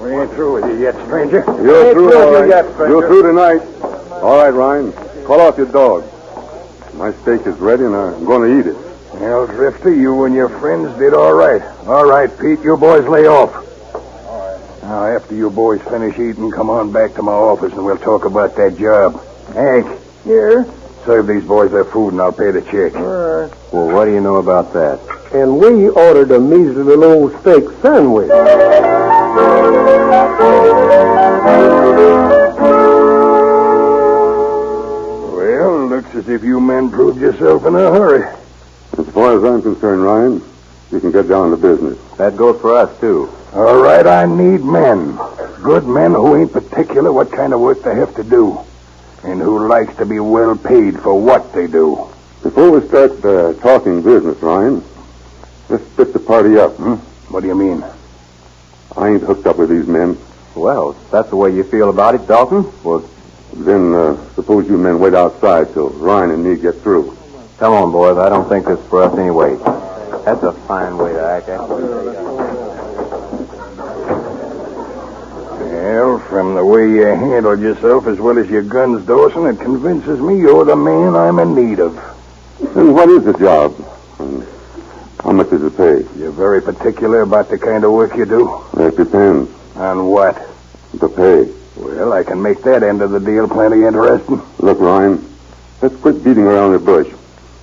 We 0.00 0.12
ain't 0.12 0.30
through 0.32 0.54
with 0.54 0.64
you 0.66 0.78
yet, 0.82 0.94
stranger. 1.06 1.44
You're 1.62 1.92
through, 1.92 2.16
all 2.16 2.34
stranger. 2.34 2.88
You're 2.88 3.06
through 3.06 3.22
tonight. 3.22 3.62
All 4.22 4.38
right, 4.38 4.50
Ryan. 4.50 4.92
Call 5.24 5.40
off 5.40 5.56
your 5.56 5.70
dog. 5.70 6.04
My 6.94 7.12
steak 7.12 7.46
is 7.46 7.56
ready, 7.56 7.84
and 7.84 7.94
I'm 7.94 8.24
going 8.24 8.50
to 8.50 8.58
eat 8.58 8.66
it. 8.66 8.76
Well, 9.14 9.46
Drifter, 9.46 9.92
you 9.94 10.24
and 10.24 10.34
your 10.34 10.48
friends 10.48 10.98
did 10.98 11.14
all 11.14 11.32
right. 11.34 11.62
All 11.86 12.06
right, 12.06 12.30
Pete, 12.40 12.60
you 12.60 12.76
boys 12.76 13.06
lay 13.06 13.26
off. 13.26 13.54
All 14.26 14.56
right. 14.56 14.82
Now, 14.82 15.06
after 15.06 15.34
you 15.34 15.50
boys 15.50 15.82
finish 15.82 16.14
eating, 16.14 16.50
come 16.50 16.70
on 16.70 16.90
back 16.92 17.14
to 17.14 17.22
my 17.22 17.32
office 17.32 17.72
and 17.72 17.84
we'll 17.84 17.98
talk 17.98 18.24
about 18.24 18.56
that 18.56 18.76
job. 18.78 19.22
Hank, 19.54 19.86
Here. 20.24 20.66
serve 21.04 21.26
these 21.26 21.44
boys 21.44 21.70
their 21.70 21.84
food 21.84 22.12
and 22.12 22.20
I'll 22.20 22.32
pay 22.32 22.50
the 22.50 22.60
check. 22.62 22.94
All 22.94 23.02
right. 23.02 23.50
Well, 23.72 23.88
what 23.94 24.04
do 24.04 24.12
you 24.12 24.20
know 24.20 24.36
about 24.36 24.72
that? 24.74 25.00
And 25.32 25.58
we 25.58 25.88
ordered 25.88 26.30
a 26.32 26.40
measly 26.40 26.82
little 26.82 27.04
old 27.04 27.40
steak 27.40 27.64
sandwich. 27.80 28.28
Well, 35.32 35.86
looks 35.86 36.14
as 36.14 36.28
if 36.28 36.42
you 36.42 36.60
men 36.60 36.90
proved 36.90 37.20
yourself 37.20 37.64
in 37.66 37.74
a 37.74 37.78
hurry. 37.78 38.24
As 38.98 39.08
far 39.10 39.36
as 39.38 39.44
I'm 39.44 39.62
concerned, 39.62 40.02
Ryan, 40.02 40.42
you 40.90 41.00
can 41.00 41.12
get 41.12 41.28
down 41.28 41.50
to 41.50 41.56
business. 41.56 41.98
That 42.18 42.36
goes 42.36 42.60
for 42.60 42.74
us, 42.74 42.98
too. 43.00 43.30
All 43.54 43.80
right, 43.80 44.06
I 44.06 44.26
need 44.26 44.62
men. 44.62 45.16
Good 45.62 45.86
men 45.86 46.12
who 46.12 46.36
ain't 46.36 46.52
particular 46.52 47.12
what 47.12 47.32
kind 47.32 47.54
of 47.54 47.60
work 47.60 47.82
they 47.82 47.94
have 47.94 48.14
to 48.16 48.24
do. 48.24 48.60
And 49.22 49.40
who 49.40 49.68
likes 49.68 49.94
to 49.96 50.06
be 50.06 50.18
well 50.18 50.56
paid 50.56 50.98
for 51.00 51.20
what 51.20 51.52
they 51.52 51.66
do. 51.66 52.08
Before 52.42 52.70
we 52.70 52.86
start 52.88 53.22
uh, 53.24 53.52
talking 53.60 54.02
business, 54.02 54.40
Ryan, 54.42 54.82
let's 55.68 55.84
split 55.84 56.12
the 56.14 56.18
party 56.20 56.58
up. 56.58 56.72
Hmm? 56.76 56.94
What 57.32 57.40
do 57.42 57.48
you 57.48 57.54
mean? 57.54 57.84
I 58.96 59.08
ain't 59.10 59.22
hooked 59.22 59.46
up 59.46 59.58
with 59.58 59.68
these 59.68 59.86
men. 59.86 60.16
Well, 60.54 60.92
that's 61.12 61.28
the 61.28 61.36
way 61.36 61.54
you 61.54 61.62
feel 61.64 61.90
about 61.90 62.14
it, 62.14 62.26
Dalton. 62.26 62.72
Well, 62.82 63.04
Then 63.52 63.94
uh, 63.94 64.16
suppose 64.34 64.68
you 64.68 64.78
men 64.78 64.98
wait 64.98 65.12
outside 65.14 65.72
till 65.74 65.90
Ryan 65.90 66.30
and 66.30 66.44
me 66.44 66.56
get 66.56 66.76
through. 66.82 67.16
come 67.58 67.72
on, 67.74 67.92
boys. 67.92 68.16
I 68.16 68.28
don't 68.30 68.48
think 68.48 68.66
this 68.66 68.78
is 68.78 68.86
for 68.88 69.02
us 69.02 69.16
anyway. 69.18 69.56
That's 70.24 70.42
a 70.42 70.52
fine 70.66 70.96
way 70.96 71.12
to 71.12 71.22
act. 71.22 72.39
Well, 75.80 76.18
from 76.18 76.56
the 76.56 76.64
way 76.64 76.90
you 76.90 77.06
handled 77.06 77.60
yourself 77.60 78.06
as 78.06 78.18
well 78.18 78.36
as 78.36 78.50
your 78.50 78.60
guns, 78.60 79.06
Dawson, 79.06 79.46
it 79.46 79.58
convinces 79.58 80.20
me 80.20 80.38
you're 80.38 80.66
the 80.66 80.76
man 80.76 81.16
I'm 81.16 81.38
in 81.38 81.54
need 81.54 81.80
of. 81.80 81.94
Then 82.74 82.92
what 82.92 83.08
is 83.08 83.24
the 83.24 83.32
job? 83.32 83.74
And 84.18 84.46
how 85.24 85.32
much 85.32 85.48
does 85.48 85.62
it 85.62 85.74
pay? 85.78 86.04
You're 86.18 86.32
very 86.32 86.60
particular 86.60 87.22
about 87.22 87.48
the 87.48 87.56
kind 87.56 87.82
of 87.84 87.92
work 87.92 88.14
you 88.14 88.26
do. 88.26 88.62
That 88.74 88.94
depends. 88.94 89.50
On 89.76 90.04
what? 90.04 90.36
The 90.92 91.08
pay. 91.08 91.50
Well, 91.80 92.12
I 92.12 92.24
can 92.24 92.42
make 92.42 92.62
that 92.64 92.82
end 92.82 93.00
of 93.00 93.10
the 93.12 93.20
deal 93.20 93.48
plenty 93.48 93.84
interesting. 93.84 94.42
Look, 94.58 94.80
Ryan, 94.80 95.26
let's 95.80 95.96
quit 95.96 96.22
beating 96.22 96.44
around 96.44 96.72
the 96.72 96.78
bush. 96.78 97.08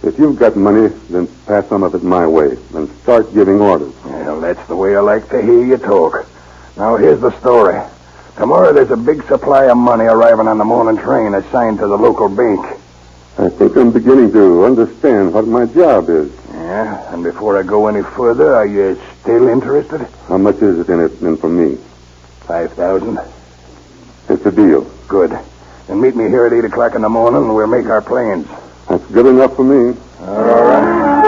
If 0.02 0.18
you've 0.18 0.40
got 0.40 0.56
money, 0.56 0.88
then 1.12 1.28
pass 1.46 1.70
some 1.70 1.84
of 1.84 1.94
it 1.94 2.02
my 2.02 2.26
way 2.26 2.58
and 2.74 2.90
start 3.04 3.32
giving 3.36 3.62
orders. 3.62 3.94
Well, 4.04 4.42
that's 4.42 4.68
the 4.68 4.76
way 4.76 4.96
I 4.96 5.02
like 5.02 5.30
to 5.30 5.40
hear 5.40 5.64
you 5.64 5.78
talk. 5.78 6.28
Now, 6.78 6.96
here's 6.96 7.22
the 7.22 7.30
story. 7.40 7.80
Tomorrow 8.38 8.74
there's 8.74 8.92
a 8.92 8.98
big 8.98 9.24
supply 9.28 9.66
of 9.66 9.78
money 9.78 10.06
arriving 10.06 10.48
on 10.48 10.60
the 10.60 10.64
morning 10.64 11.02
train 11.02 11.34
assigned 11.34 11.80
to 11.80 11.88
the 11.88 11.98
local 11.98 12.30
bank. 12.30 12.64
I 13.40 13.50
think 13.50 13.76
I'm 13.76 13.92
beginning 13.92 14.32
to 14.34 14.64
understand 14.64 15.34
what 15.34 15.48
my 15.48 15.66
job 15.66 16.10
is. 16.10 16.32
Yeah, 16.54 17.14
and 17.14 17.24
before 17.24 17.58
I 17.58 17.64
go 17.64 17.88
any 17.88 18.04
further, 18.04 18.54
are 18.56 18.68
you 18.68 19.00
still 19.22 19.48
interested? 19.48 20.02
How 20.28 20.38
much 20.38 20.58
is 20.58 20.80
it 20.80 20.88
in 20.90 21.00
it 21.00 21.20
in 21.22 21.38
for 21.38 21.50
me? 21.50 21.78
Five 22.42 22.74
thousand. 22.74 23.20
It's 24.30 24.46
a 24.46 24.52
deal. 24.52 24.82
Good. 25.08 25.32
Then 25.88 26.00
meet 26.02 26.16
me 26.16 26.30
here 26.30 26.46
at 26.46 26.54
eight 26.54 26.66
o'clock 26.66 26.94
in 26.94 27.02
the 27.02 27.10
morning, 27.10 27.42
and 27.44 27.56
we'll 27.56 27.68
make 27.68 27.88
our 27.88 28.02
plans. 28.02 28.48
That's 28.88 29.06
good 29.12 29.26
enough 29.26 29.56
for 29.56 29.64
me. 29.64 29.98
All 30.20 30.44
right. 30.44 31.27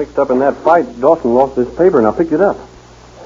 Mixed 0.00 0.18
up 0.18 0.30
in 0.30 0.38
that 0.38 0.56
fight, 0.56 0.98
Dawson 0.98 1.34
lost 1.34 1.56
his 1.56 1.68
paper, 1.76 1.98
and 1.98 2.06
I 2.06 2.12
picked 2.12 2.32
it 2.32 2.40
up. 2.40 2.56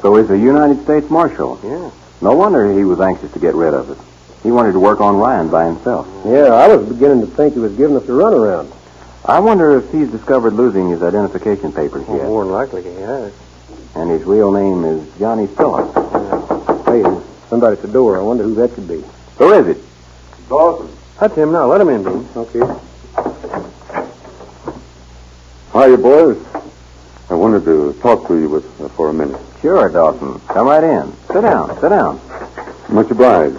So 0.02 0.16
he's 0.16 0.28
a 0.28 0.36
United 0.36 0.82
States 0.82 1.08
Marshal. 1.08 1.60
Yeah. 1.62 1.92
No 2.20 2.34
wonder 2.34 2.76
he 2.76 2.82
was 2.82 3.00
anxious 3.00 3.32
to 3.32 3.38
get 3.38 3.54
rid 3.54 3.72
of 3.72 3.90
it. 3.90 3.98
He 4.42 4.50
wanted 4.50 4.72
to 4.72 4.80
work 4.80 5.00
on 5.00 5.16
Ryan 5.16 5.48
by 5.48 5.66
himself. 5.66 6.08
Yeah, 6.26 6.52
I 6.52 6.74
was 6.74 6.88
beginning 6.88 7.20
to 7.20 7.28
think 7.28 7.54
he 7.54 7.60
was 7.60 7.76
giving 7.76 7.96
us 7.96 8.02
a 8.04 8.08
runaround. 8.08 8.74
I 9.24 9.38
wonder 9.38 9.78
if 9.78 9.92
he's 9.92 10.10
discovered 10.10 10.54
losing 10.54 10.90
his 10.90 11.00
identification 11.00 11.72
papers 11.72 12.02
yet. 12.08 12.24
More 12.24 12.44
likely 12.44 12.82
he 12.82 12.94
has. 12.96 13.32
And 13.94 14.10
his 14.10 14.24
real 14.24 14.50
name 14.50 14.84
is 14.84 15.18
Johnny 15.18 15.46
Phillips. 15.46 15.94
Hey, 16.86 17.02
there's 17.02 17.22
somebody 17.48 17.76
at 17.76 17.82
the 17.82 17.88
door. 17.92 18.18
I 18.18 18.22
wonder 18.22 18.42
who 18.42 18.56
that 18.56 18.72
could 18.72 18.88
be. 18.88 19.04
Who 19.38 19.52
is 19.52 19.68
it? 19.68 19.78
Dawson. 20.48 20.90
That's 21.20 21.36
him 21.36 21.52
now. 21.52 21.66
Let 21.66 21.80
him 21.80 21.88
in, 21.88 22.02
Dean. 22.02 22.28
Okay. 22.34 22.80
Hiya, 25.72 25.98
boys. 25.98 26.53
I 27.34 27.36
wanted 27.36 27.64
to 27.64 27.92
talk 27.94 28.28
to 28.28 28.38
you 28.38 28.48
with, 28.48 28.80
uh, 28.80 28.86
for 28.90 29.08
a 29.08 29.12
minute. 29.12 29.40
Sure, 29.60 29.88
Dawson. 29.88 30.38
Come 30.46 30.68
right 30.68 30.84
in. 30.84 31.12
Sit 31.26 31.40
down. 31.40 31.80
Sit 31.80 31.88
down. 31.88 32.20
Much 32.88 33.10
obliged. 33.10 33.58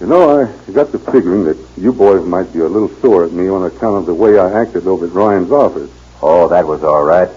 You 0.00 0.06
know, 0.06 0.42
I 0.42 0.70
got 0.70 0.92
to 0.92 0.98
figuring 0.98 1.44
that 1.44 1.56
you 1.78 1.94
boys 1.94 2.26
might 2.26 2.52
be 2.52 2.58
a 2.58 2.68
little 2.68 2.90
sore 3.00 3.24
at 3.24 3.32
me 3.32 3.48
on 3.48 3.64
account 3.64 3.96
of 3.96 4.04
the 4.04 4.12
way 4.12 4.38
I 4.38 4.60
acted 4.60 4.86
over 4.86 5.06
at 5.06 5.12
Ryan's 5.12 5.50
office. 5.50 5.90
Oh, 6.20 6.46
that 6.48 6.66
was 6.66 6.84
all 6.84 7.02
right. 7.02 7.30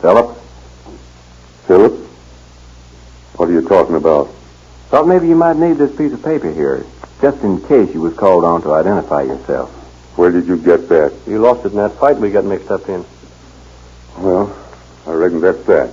Philip, 0.00 0.36
Philip? 1.68 1.92
What 3.36 3.48
are 3.48 3.52
you 3.52 3.68
talking 3.68 3.94
about? 3.94 4.26
thought 4.88 5.06
maybe 5.06 5.28
you 5.28 5.36
might 5.36 5.56
need 5.56 5.74
this 5.74 5.96
piece 5.96 6.12
of 6.12 6.24
paper 6.24 6.50
here, 6.50 6.84
just 7.20 7.44
in 7.44 7.62
case 7.68 7.94
you 7.94 8.00
was 8.00 8.14
called 8.14 8.42
on 8.42 8.60
to 8.62 8.72
identify 8.72 9.22
yourself. 9.22 9.70
Where 10.18 10.32
did 10.32 10.48
you 10.48 10.56
get 10.56 10.88
that? 10.88 11.14
You 11.28 11.38
lost 11.38 11.64
it 11.64 11.70
in 11.70 11.76
that 11.76 11.92
fight 11.92 12.16
we 12.16 12.32
got 12.32 12.44
mixed 12.44 12.72
up 12.72 12.88
in. 12.88 13.04
Well, 14.18 14.59
I 15.06 15.12
reckon 15.12 15.40
that's 15.40 15.62
that. 15.64 15.90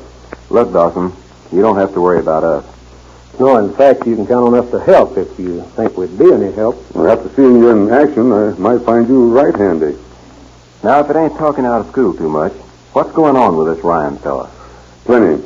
Look, 0.49 0.73
Dawson, 0.73 1.11
you 1.51 1.61
don't 1.61 1.77
have 1.77 1.93
to 1.93 2.01
worry 2.01 2.19
about 2.19 2.43
us. 2.43 2.65
No, 3.39 3.57
in 3.57 3.73
fact, 3.73 4.07
you 4.07 4.15
can 4.15 4.25
count 4.25 4.47
on 4.47 4.55
us 4.55 4.69
to 4.71 4.79
help 4.79 5.17
if 5.17 5.37
you 5.37 5.61
think 5.75 5.95
we'd 5.95 6.17
be 6.17 6.31
any 6.33 6.51
help. 6.51 6.75
Well, 6.95 7.11
after 7.11 7.29
seeing 7.35 7.57
you 7.57 7.69
in 7.69 7.91
action, 7.91 8.31
I 8.31 8.51
might 8.57 8.81
find 8.81 9.07
you 9.07 9.29
right 9.29 9.55
handy. 9.55 9.95
Now, 10.83 11.01
if 11.01 11.09
it 11.09 11.15
ain't 11.15 11.37
talking 11.37 11.65
out 11.65 11.81
of 11.81 11.87
school 11.87 12.13
too 12.13 12.29
much, 12.29 12.53
what's 12.93 13.11
going 13.11 13.35
on 13.35 13.55
with 13.57 13.75
this 13.75 13.83
Ryan 13.83 14.17
fella? 14.17 14.49
Plenty. 15.05 15.43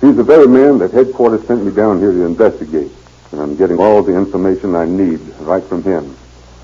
He's 0.00 0.16
the 0.16 0.24
very 0.24 0.48
man 0.48 0.78
that 0.78 0.92
headquarters 0.92 1.46
sent 1.46 1.64
me 1.64 1.72
down 1.72 1.98
here 1.98 2.10
to 2.10 2.24
investigate. 2.24 2.90
And 3.32 3.40
I'm 3.40 3.56
getting 3.56 3.78
all 3.78 4.02
the 4.02 4.16
information 4.16 4.74
I 4.74 4.84
need 4.84 5.20
right 5.40 5.62
from 5.64 5.82
him. 5.82 6.16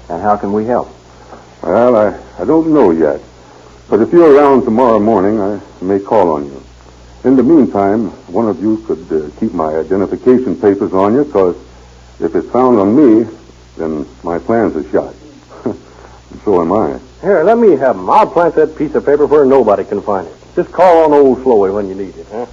And 0.09 0.23
how 0.23 0.37
can 0.37 0.53
we 0.53 0.65
help? 0.65 0.89
Well, 1.63 1.97
I, 1.97 2.19
I 2.41 2.45
don't 2.45 2.73
know 2.73 2.91
yet. 2.91 3.21
But 3.89 4.03
if 4.03 4.13
you're 4.13 4.35
around 4.37 4.65
tomorrow 4.65 5.01
morning, 5.01 5.41
I 5.41 5.61
may 5.81 5.99
call 5.99 6.33
on 6.33 6.45
you. 6.45 6.63
In 7.25 7.37
the 7.37 7.43
meantime, 7.43 8.11
one 8.31 8.47
of 8.47 8.61
you 8.61 8.79
could 8.87 9.11
uh, 9.11 9.31
keep 9.41 9.55
my 9.55 9.77
identification 9.77 10.55
papers 10.61 10.93
on 10.93 11.15
you, 11.15 11.25
because 11.25 11.57
if 12.21 12.35
it's 12.35 12.51
found 12.51 12.79
on 12.79 12.95
me, 12.95 13.27
then 13.79 14.07
my 14.23 14.39
plans 14.39 14.77
are 14.77 14.91
shot. 14.91 15.15
and 15.65 16.41
so 16.45 16.61
am 16.61 16.73
I. 16.73 17.01
Here, 17.23 17.43
let 17.43 17.57
me 17.57 17.77
have 17.77 17.97
him. 17.97 18.11
I'll 18.11 18.31
plant 18.31 18.55
that 18.57 18.77
piece 18.77 18.95
of 18.95 19.07
paper 19.07 19.27
where 19.27 19.47
nobody 19.47 19.85
can 19.85 20.03
find 20.03 20.29
it. 20.29 20.35
Just 20.55 20.71
call 20.71 21.05
on 21.05 21.13
old 21.15 21.43
Sloey 21.43 21.71
when 21.71 21.89
you 21.89 21.95
need 21.95 22.15
it, 22.15 22.27
huh? 22.31 22.47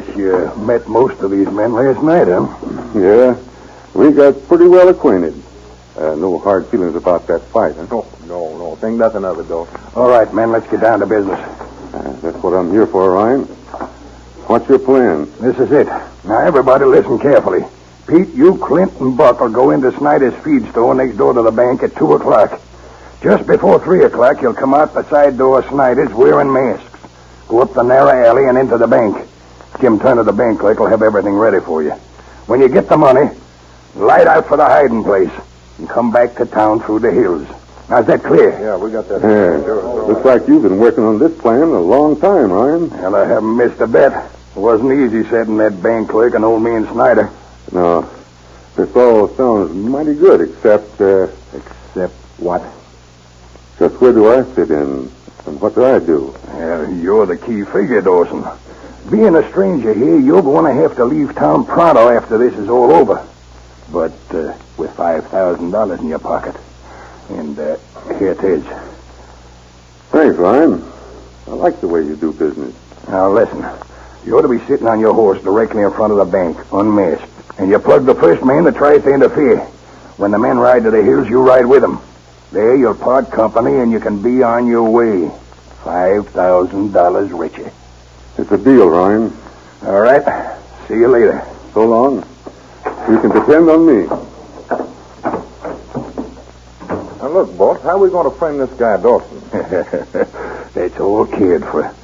Guess 0.00 0.16
you 0.16 0.52
met 0.56 0.88
most 0.88 1.20
of 1.20 1.30
these 1.30 1.48
men 1.48 1.72
last 1.72 2.02
night, 2.02 2.26
huh? 2.26 2.46
Yeah, 2.98 3.36
we 3.94 4.12
got 4.12 4.46
pretty 4.48 4.66
well 4.66 4.88
acquainted. 4.88 5.34
Uh, 5.96 6.16
no 6.16 6.38
hard 6.38 6.66
feelings 6.66 6.96
about 6.96 7.28
that 7.28 7.42
fight, 7.42 7.76
huh? 7.76 7.86
No, 7.88 8.06
no, 8.26 8.58
no. 8.58 8.76
Think 8.76 8.98
nothing 8.98 9.24
of 9.24 9.38
it, 9.38 9.44
though. 9.44 9.68
All 9.94 10.08
right, 10.08 10.32
men, 10.34 10.50
let's 10.50 10.68
get 10.68 10.80
down 10.80 10.98
to 11.00 11.06
business. 11.06 11.38
Uh, 11.38 12.18
that's 12.22 12.36
what 12.42 12.54
I'm 12.54 12.72
here 12.72 12.88
for, 12.88 13.12
Ryan. 13.12 13.42
What's 14.50 14.68
your 14.68 14.80
plan? 14.80 15.30
This 15.40 15.58
is 15.60 15.70
it. 15.70 15.86
Now, 16.24 16.40
everybody 16.40 16.84
listen 16.86 17.20
carefully. 17.20 17.64
Pete, 18.08 18.34
you, 18.34 18.58
Clint, 18.58 18.92
and 19.00 19.16
Buck 19.16 19.40
will 19.40 19.48
go 19.48 19.70
into 19.70 19.96
Snyder's 19.96 20.34
feed 20.42 20.68
store 20.70 20.94
next 20.94 21.16
door 21.16 21.32
to 21.34 21.42
the 21.42 21.52
bank 21.52 21.84
at 21.84 21.94
2 21.96 22.14
o'clock. 22.14 22.60
Just 23.22 23.46
before 23.46 23.78
3 23.78 24.04
o'clock, 24.04 24.42
you'll 24.42 24.54
come 24.54 24.74
out 24.74 24.92
the 24.92 25.08
side 25.08 25.38
door 25.38 25.60
of 25.60 25.66
Snyder's 25.66 26.12
wearing 26.12 26.52
masks. 26.52 26.90
Go 27.46 27.60
up 27.60 27.72
the 27.72 27.82
narrow 27.82 28.10
alley 28.26 28.46
and 28.48 28.58
into 28.58 28.76
the 28.76 28.88
bank. 28.88 29.28
Jim 29.80 29.98
Turner, 29.98 30.22
the 30.22 30.32
bank 30.32 30.60
clerk, 30.60 30.78
will 30.78 30.86
have 30.86 31.02
everything 31.02 31.34
ready 31.34 31.60
for 31.60 31.82
you. 31.82 31.92
When 32.46 32.60
you 32.60 32.68
get 32.68 32.88
the 32.88 32.96
money, 32.96 33.30
light 33.94 34.26
out 34.26 34.46
for 34.46 34.56
the 34.56 34.64
hiding 34.64 35.02
place 35.02 35.30
and 35.78 35.88
come 35.88 36.12
back 36.12 36.34
to 36.36 36.46
town 36.46 36.80
through 36.80 37.00
the 37.00 37.10
hills. 37.10 37.46
Now, 37.88 38.00
is 38.00 38.06
that 38.06 38.22
clear? 38.22 38.50
Yeah, 38.58 38.76
we 38.76 38.90
got 38.90 39.08
that. 39.08 39.20
Yeah. 39.22 39.72
Looks 39.72 40.24
like 40.24 40.48
you've 40.48 40.62
been 40.62 40.78
working 40.78 41.04
on 41.04 41.18
this 41.18 41.36
plan 41.38 41.62
a 41.62 41.80
long 41.80 42.18
time, 42.20 42.50
Ryan. 42.50 42.90
Well, 42.90 43.14
I 43.16 43.26
haven't 43.26 43.56
missed 43.56 43.80
a 43.80 43.86
bit. 43.86 44.12
It 44.12 44.58
wasn't 44.60 44.92
easy 44.92 45.28
setting 45.28 45.56
that 45.58 45.82
bank 45.82 46.08
clerk 46.10 46.34
and 46.34 46.44
old 46.44 46.62
man 46.62 46.84
and 46.84 46.88
Snyder. 46.88 47.30
No, 47.72 48.08
this 48.76 48.94
all 48.96 49.28
sounds 49.36 49.72
mighty 49.74 50.14
good, 50.14 50.40
except, 50.48 51.00
uh, 51.00 51.26
Except 51.52 52.12
what? 52.38 52.62
just 53.78 54.00
where 54.00 54.12
do 54.12 54.32
I 54.32 54.44
fit 54.54 54.70
in? 54.70 55.10
And 55.46 55.60
what 55.60 55.74
do 55.74 55.84
I 55.84 55.98
do? 55.98 56.34
Well, 56.48 56.90
you're 56.92 57.26
the 57.26 57.36
key 57.36 57.64
figure, 57.64 58.00
Dawson. 58.00 58.44
Being 59.10 59.36
a 59.36 59.48
stranger 59.50 59.92
here, 59.92 60.18
you're 60.18 60.42
going 60.42 60.64
to 60.64 60.82
have 60.82 60.96
to 60.96 61.04
leave 61.04 61.34
town 61.34 61.66
pronto 61.66 62.08
after 62.08 62.38
this 62.38 62.54
is 62.54 62.68
all 62.68 62.90
over. 62.90 63.26
But 63.92 64.12
uh, 64.30 64.56
with 64.78 64.90
$5,000 64.96 66.00
in 66.00 66.08
your 66.08 66.18
pocket. 66.18 66.56
And 67.28 67.58
uh, 67.58 67.76
here 68.18 68.32
it 68.32 68.42
is. 68.42 68.64
Thanks, 70.10 70.36
Ryan. 70.36 70.82
I 71.46 71.50
like 71.50 71.80
the 71.80 71.88
way 71.88 72.02
you 72.02 72.16
do 72.16 72.32
business. 72.32 72.74
Now, 73.08 73.30
listen. 73.30 73.64
You 74.24 74.38
ought 74.38 74.42
to 74.42 74.48
be 74.48 74.64
sitting 74.66 74.86
on 74.86 75.00
your 75.00 75.12
horse 75.12 75.42
directly 75.42 75.82
in 75.82 75.90
front 75.90 76.12
of 76.12 76.18
the 76.18 76.24
bank, 76.24 76.56
unmasked. 76.72 77.30
And 77.58 77.70
you 77.70 77.78
plug 77.78 78.06
the 78.06 78.14
first 78.14 78.42
man 78.42 78.64
that 78.64 78.76
tries 78.76 79.02
to 79.02 79.12
interfere. 79.12 79.58
When 80.16 80.30
the 80.30 80.38
men 80.38 80.58
ride 80.58 80.84
to 80.84 80.90
the 80.90 81.02
hills, 81.02 81.28
you 81.28 81.42
ride 81.42 81.66
with 81.66 81.82
them. 81.82 82.00
There 82.52 82.74
you'll 82.74 82.94
part 82.94 83.30
company 83.30 83.80
and 83.80 83.92
you 83.92 84.00
can 84.00 84.22
be 84.22 84.42
on 84.42 84.66
your 84.66 84.88
way. 84.88 85.30
$5,000 85.82 87.38
richer. 87.38 87.70
It's 88.36 88.50
a 88.50 88.58
deal, 88.58 88.88
Ryan. 88.88 89.32
All 89.82 90.00
right. 90.00 90.58
See 90.88 90.94
you 90.94 91.08
later. 91.08 91.46
So 91.72 91.86
long. 91.86 92.16
You 93.08 93.20
can 93.20 93.30
depend 93.30 93.70
on 93.70 93.86
me. 93.86 94.06
Now, 97.18 97.28
look, 97.28 97.56
boss, 97.56 97.80
how 97.82 97.90
are 97.90 97.98
we 97.98 98.10
going 98.10 98.30
to 98.30 98.36
frame 98.36 98.58
this 98.58 98.70
guy 98.78 98.96
Dawson? 99.00 99.40
That's 100.74 100.98
all 100.98 101.26
cared 101.26 101.62
for. 101.62 101.94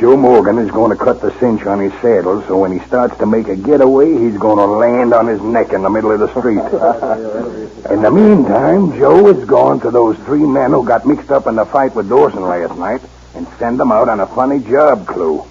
Joe 0.00 0.16
Morgan 0.16 0.58
is 0.58 0.70
going 0.70 0.96
to 0.96 1.02
cut 1.02 1.20
the 1.20 1.30
cinch 1.38 1.62
on 1.66 1.80
his 1.80 1.92
saddle, 2.00 2.42
so 2.42 2.58
when 2.58 2.72
he 2.72 2.84
starts 2.86 3.16
to 3.18 3.26
make 3.26 3.48
a 3.48 3.56
getaway, 3.56 4.12
he's 4.12 4.36
going 4.36 4.58
to 4.58 4.66
land 4.66 5.14
on 5.14 5.26
his 5.26 5.40
neck 5.40 5.72
in 5.72 5.82
the 5.82 5.90
middle 5.90 6.10
of 6.10 6.20
the 6.20 6.28
street. 6.30 6.58
in 7.92 8.02
the 8.02 8.10
meantime, 8.10 8.98
Joe 8.98 9.28
is 9.28 9.44
going 9.46 9.80
to 9.80 9.90
those 9.90 10.16
three 10.18 10.44
men 10.44 10.72
who 10.72 10.86
got 10.86 11.06
mixed 11.06 11.30
up 11.30 11.46
in 11.46 11.56
the 11.56 11.64
fight 11.64 11.94
with 11.94 12.08
Dawson 12.08 12.42
last 12.42 12.76
night 12.78 13.00
and 13.34 13.46
send 13.58 13.78
them 13.80 13.90
out 13.90 14.08
on 14.08 14.20
a 14.20 14.26
funny 14.26 14.60
job 14.60 15.06
clue. 15.06 15.46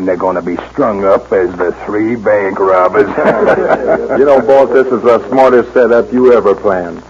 Then 0.00 0.06
they're 0.06 0.16
going 0.16 0.36
to 0.36 0.40
be 0.40 0.56
strung 0.72 1.04
up 1.04 1.30
as 1.30 1.54
the 1.58 1.72
three 1.84 2.16
bank 2.16 2.58
robbers. 2.58 3.06
you 4.18 4.24
know, 4.24 4.40
boss, 4.40 4.70
this 4.70 4.86
is 4.86 5.02
the 5.02 5.28
smartest 5.28 5.74
setup 5.74 6.10
you 6.10 6.32
ever 6.32 6.54
planned. 6.54 7.00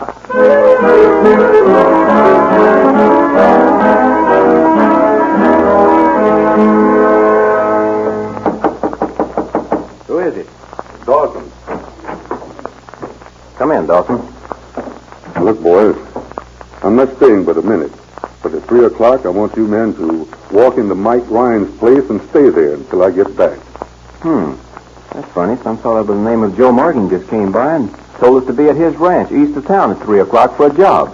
Who 10.09 10.19
is 10.19 10.37
it? 10.37 10.49
Dawson. 11.07 11.53
Come 13.55 13.71
in, 13.71 13.87
Dawson. 13.87 14.17
Look, 15.45 15.63
boys, 15.63 15.95
I'm 16.83 16.97
not 16.97 17.17
staying 17.19 17.45
but 17.45 17.57
a 17.57 17.63
minute. 17.63 17.93
But 18.43 18.55
at 18.55 18.65
3 18.65 18.87
o'clock, 18.87 19.27
I 19.27 19.29
want 19.29 19.57
you 19.57 19.67
men 19.67 19.95
to 19.95 20.29
walk 20.51 20.79
into 20.79 20.95
Mike 20.95 21.29
Ryan's 21.29 21.77
place 21.79 22.09
and 22.09 22.21
stay 22.31 22.49
there 22.49 22.75
until 22.75 23.03
I 23.03 23.11
get 23.11 23.37
back. 23.37 23.59
Hmm. 24.23 24.55
That's 25.13 25.31
funny. 25.33 25.61
Some 25.63 25.79
fellow 25.79 26.05
by 26.05 26.15
the 26.15 26.21
name 26.21 26.43
of 26.43 26.57
Joe 26.57 26.73
Morgan 26.73 27.11
just 27.11 27.29
came 27.29 27.53
by 27.53 27.77
and 27.77 27.95
told 28.19 28.43
us 28.43 28.47
to 28.47 28.53
be 28.53 28.69
at 28.69 28.77
his 28.77 28.95
ranch 28.97 29.33
east 29.33 29.57
of 29.57 29.67
town 29.67 29.91
at 29.91 30.03
3 30.03 30.21
o'clock 30.21 30.57
for 30.57 30.69
a 30.69 30.75
job. 30.75 31.11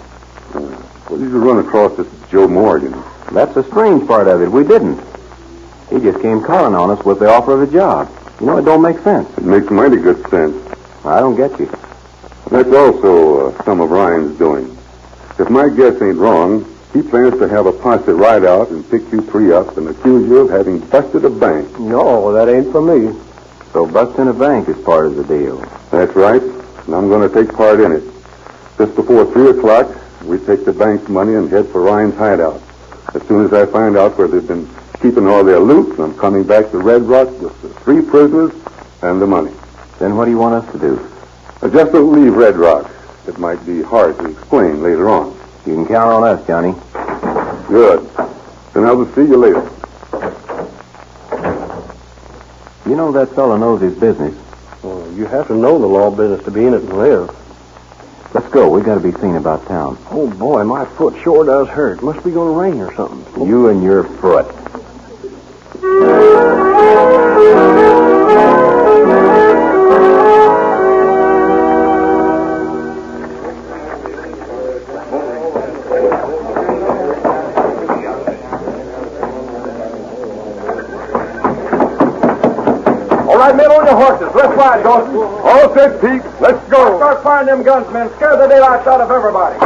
What 1.09 1.19
did 1.19 1.31
you 1.31 1.39
run 1.39 1.65
across 1.65 1.97
this 1.97 2.09
Joe 2.31 2.47
Morgan? 2.47 2.93
That's 3.33 3.55
the 3.55 3.65
strange 3.65 4.07
part 4.07 4.29
of 4.29 4.43
it. 4.43 4.51
We 4.51 4.65
didn't. 4.65 5.01
He 5.91 5.99
just 6.01 6.21
came 6.21 6.43
calling 6.43 6.75
on 6.75 6.91
us 6.91 7.05
with 7.05 7.21
the 7.21 7.29
offer 7.29 7.53
of 7.53 7.69
a 7.69 7.73
job. 7.73 8.11
You 8.41 8.47
know, 8.47 8.59
it 8.59 8.65
don't 8.65 8.83
make 8.83 8.99
sense. 9.01 9.29
It 9.39 9.45
makes 9.45 9.71
mighty 9.71 9.97
good 9.97 10.29
sense. 10.29 10.57
I 11.05 11.21
don't 11.21 11.37
get 11.37 11.59
you. 11.59 11.67
That's 12.51 12.73
also 12.73 13.49
uh, 13.49 13.65
some 13.65 13.81
of 13.81 13.91
Ryan's 13.91 14.37
doing. 14.39 14.77
If 15.39 15.49
my 15.49 15.69
guess 15.69 16.01
ain't 16.03 16.19
wrong, 16.19 16.65
he 16.97 17.03
plans 17.03 17.39
to 17.39 17.47
have 17.47 17.67
a 17.67 17.73
posse 17.73 18.11
ride 18.11 18.45
out 18.45 18.71
and 18.71 18.89
pick 18.91 19.03
you 19.13 19.21
three 19.21 19.53
up 19.53 19.77
and 19.77 19.89
accuse 19.89 20.27
you 20.27 20.39
of 20.39 20.51
having 20.51 20.79
busted 20.79 21.27
a 21.27 21.31
bank. 21.31 21.79
No, 21.79 22.33
that 22.33 22.49
ain't 22.49 22.73
for 22.73 22.81
me. 22.81 23.15
So 23.73 23.87
busting 23.87 24.29
a 24.29 24.33
bank 24.33 24.67
is 24.71 24.83
part 24.83 25.05
of 25.05 25.17
the 25.17 25.25
deal. 25.25 25.59
That's 25.91 26.17
right, 26.17 26.41
and 26.41 26.95
I'm 26.95 27.09
going 27.09 27.29
to 27.29 27.35
take 27.35 27.55
part 27.55 27.81
in 27.81 27.93
it. 27.93 28.03
Just 28.79 28.95
before 28.95 29.31
3 29.31 29.59
o'clock, 29.59 29.95
we 30.25 30.39
take 30.39 30.65
the 30.65 30.73
bank's 30.73 31.07
money 31.11 31.35
and 31.35 31.51
head 31.51 31.69
for 31.69 31.83
Ryan's 31.83 32.15
hideout. 32.15 32.63
As 33.15 33.23
soon 33.29 33.45
as 33.45 33.53
I 33.53 33.67
find 33.67 33.99
out 33.99 34.17
where 34.17 34.29
they've 34.29 34.47
been 34.47 34.67
keeping 35.03 35.27
all 35.27 35.45
their 35.45 35.61
loot, 35.61 35.99
I'm 35.99 36.17
coming 36.17 36.45
back 36.45 36.71
to 36.71 36.79
Red 36.79 37.03
Rock 37.03 37.29
with 37.43 37.61
the 37.61 37.69
three 37.81 38.01
prisoners 38.01 38.53
and 39.03 39.21
the 39.21 39.27
money. 39.27 39.53
Then 39.99 40.17
what 40.17 40.25
do 40.25 40.31
you 40.31 40.39
want 40.39 40.65
us 40.65 40.73
to 40.73 40.79
do? 40.79 41.13
I 41.61 41.69
just 41.69 41.93
don't 41.93 42.13
leave 42.13 42.35
Red 42.35 42.57
Rock. 42.57 42.91
It 43.29 43.39
might 43.39 43.65
be 43.67 43.83
hard 43.83 44.17
to 44.19 44.31
explain 44.31 44.83
later 44.83 45.11
on. 45.11 45.36
You 45.67 45.75
can 45.75 45.87
count 45.87 46.11
on 46.11 46.23
us, 46.23 46.47
Johnny. 46.47 46.75
Good. 47.67 48.09
Then 48.73 48.85
I 48.85 48.93
will 48.93 49.13
see 49.15 49.23
you 49.23 49.37
later. 49.37 49.69
You 52.89 52.95
know 52.95 53.11
that 53.11 53.35
fellow 53.35 53.57
knows 53.57 53.81
his 53.81 53.99
business. 53.99 54.35
Well, 54.85 55.11
you 55.13 55.27
have 55.27 55.49
to 55.49 55.57
know 55.57 55.79
the 55.81 55.87
law 55.87 56.11
business 56.15 56.45
to 56.45 56.53
be 56.53 56.67
in 56.67 56.75
it 56.75 56.83
and 56.83 56.97
live. 56.97 57.35
Let's 58.33 58.49
go. 58.51 58.71
We 58.71 58.83
got 58.83 58.95
to 58.95 59.01
be 59.01 59.11
seen 59.19 59.35
about 59.35 59.67
town. 59.67 59.99
Oh, 60.11 60.31
boy, 60.31 60.63
my 60.63 60.85
foot 60.85 61.21
sure 61.23 61.45
does 61.45 61.69
hurt. 61.69 62.01
Must 62.01 62.25
be 62.25 62.31
going 62.31 62.53
to 62.53 62.61
rain 62.61 62.81
or 62.81 62.95
something. 62.95 63.45
You 63.45 63.69
and 63.69 63.83
your 63.83 64.05
foot. 64.05 64.47
Horses. 84.85 85.13
Dawson. 85.13 85.41
All 85.47 85.75
set, 85.75 86.01
Pete. 86.01 86.25
Let's 86.41 86.61
go. 86.69 86.97
Start 86.99 87.23
firing 87.23 87.47
them 87.47 87.63
guns, 87.63 87.87
men. 87.93 88.11
Scare 88.17 88.37
the 88.37 88.47
daylights 88.49 88.87
out 88.87 89.01
of 89.01 89.11
everybody. 89.11 89.59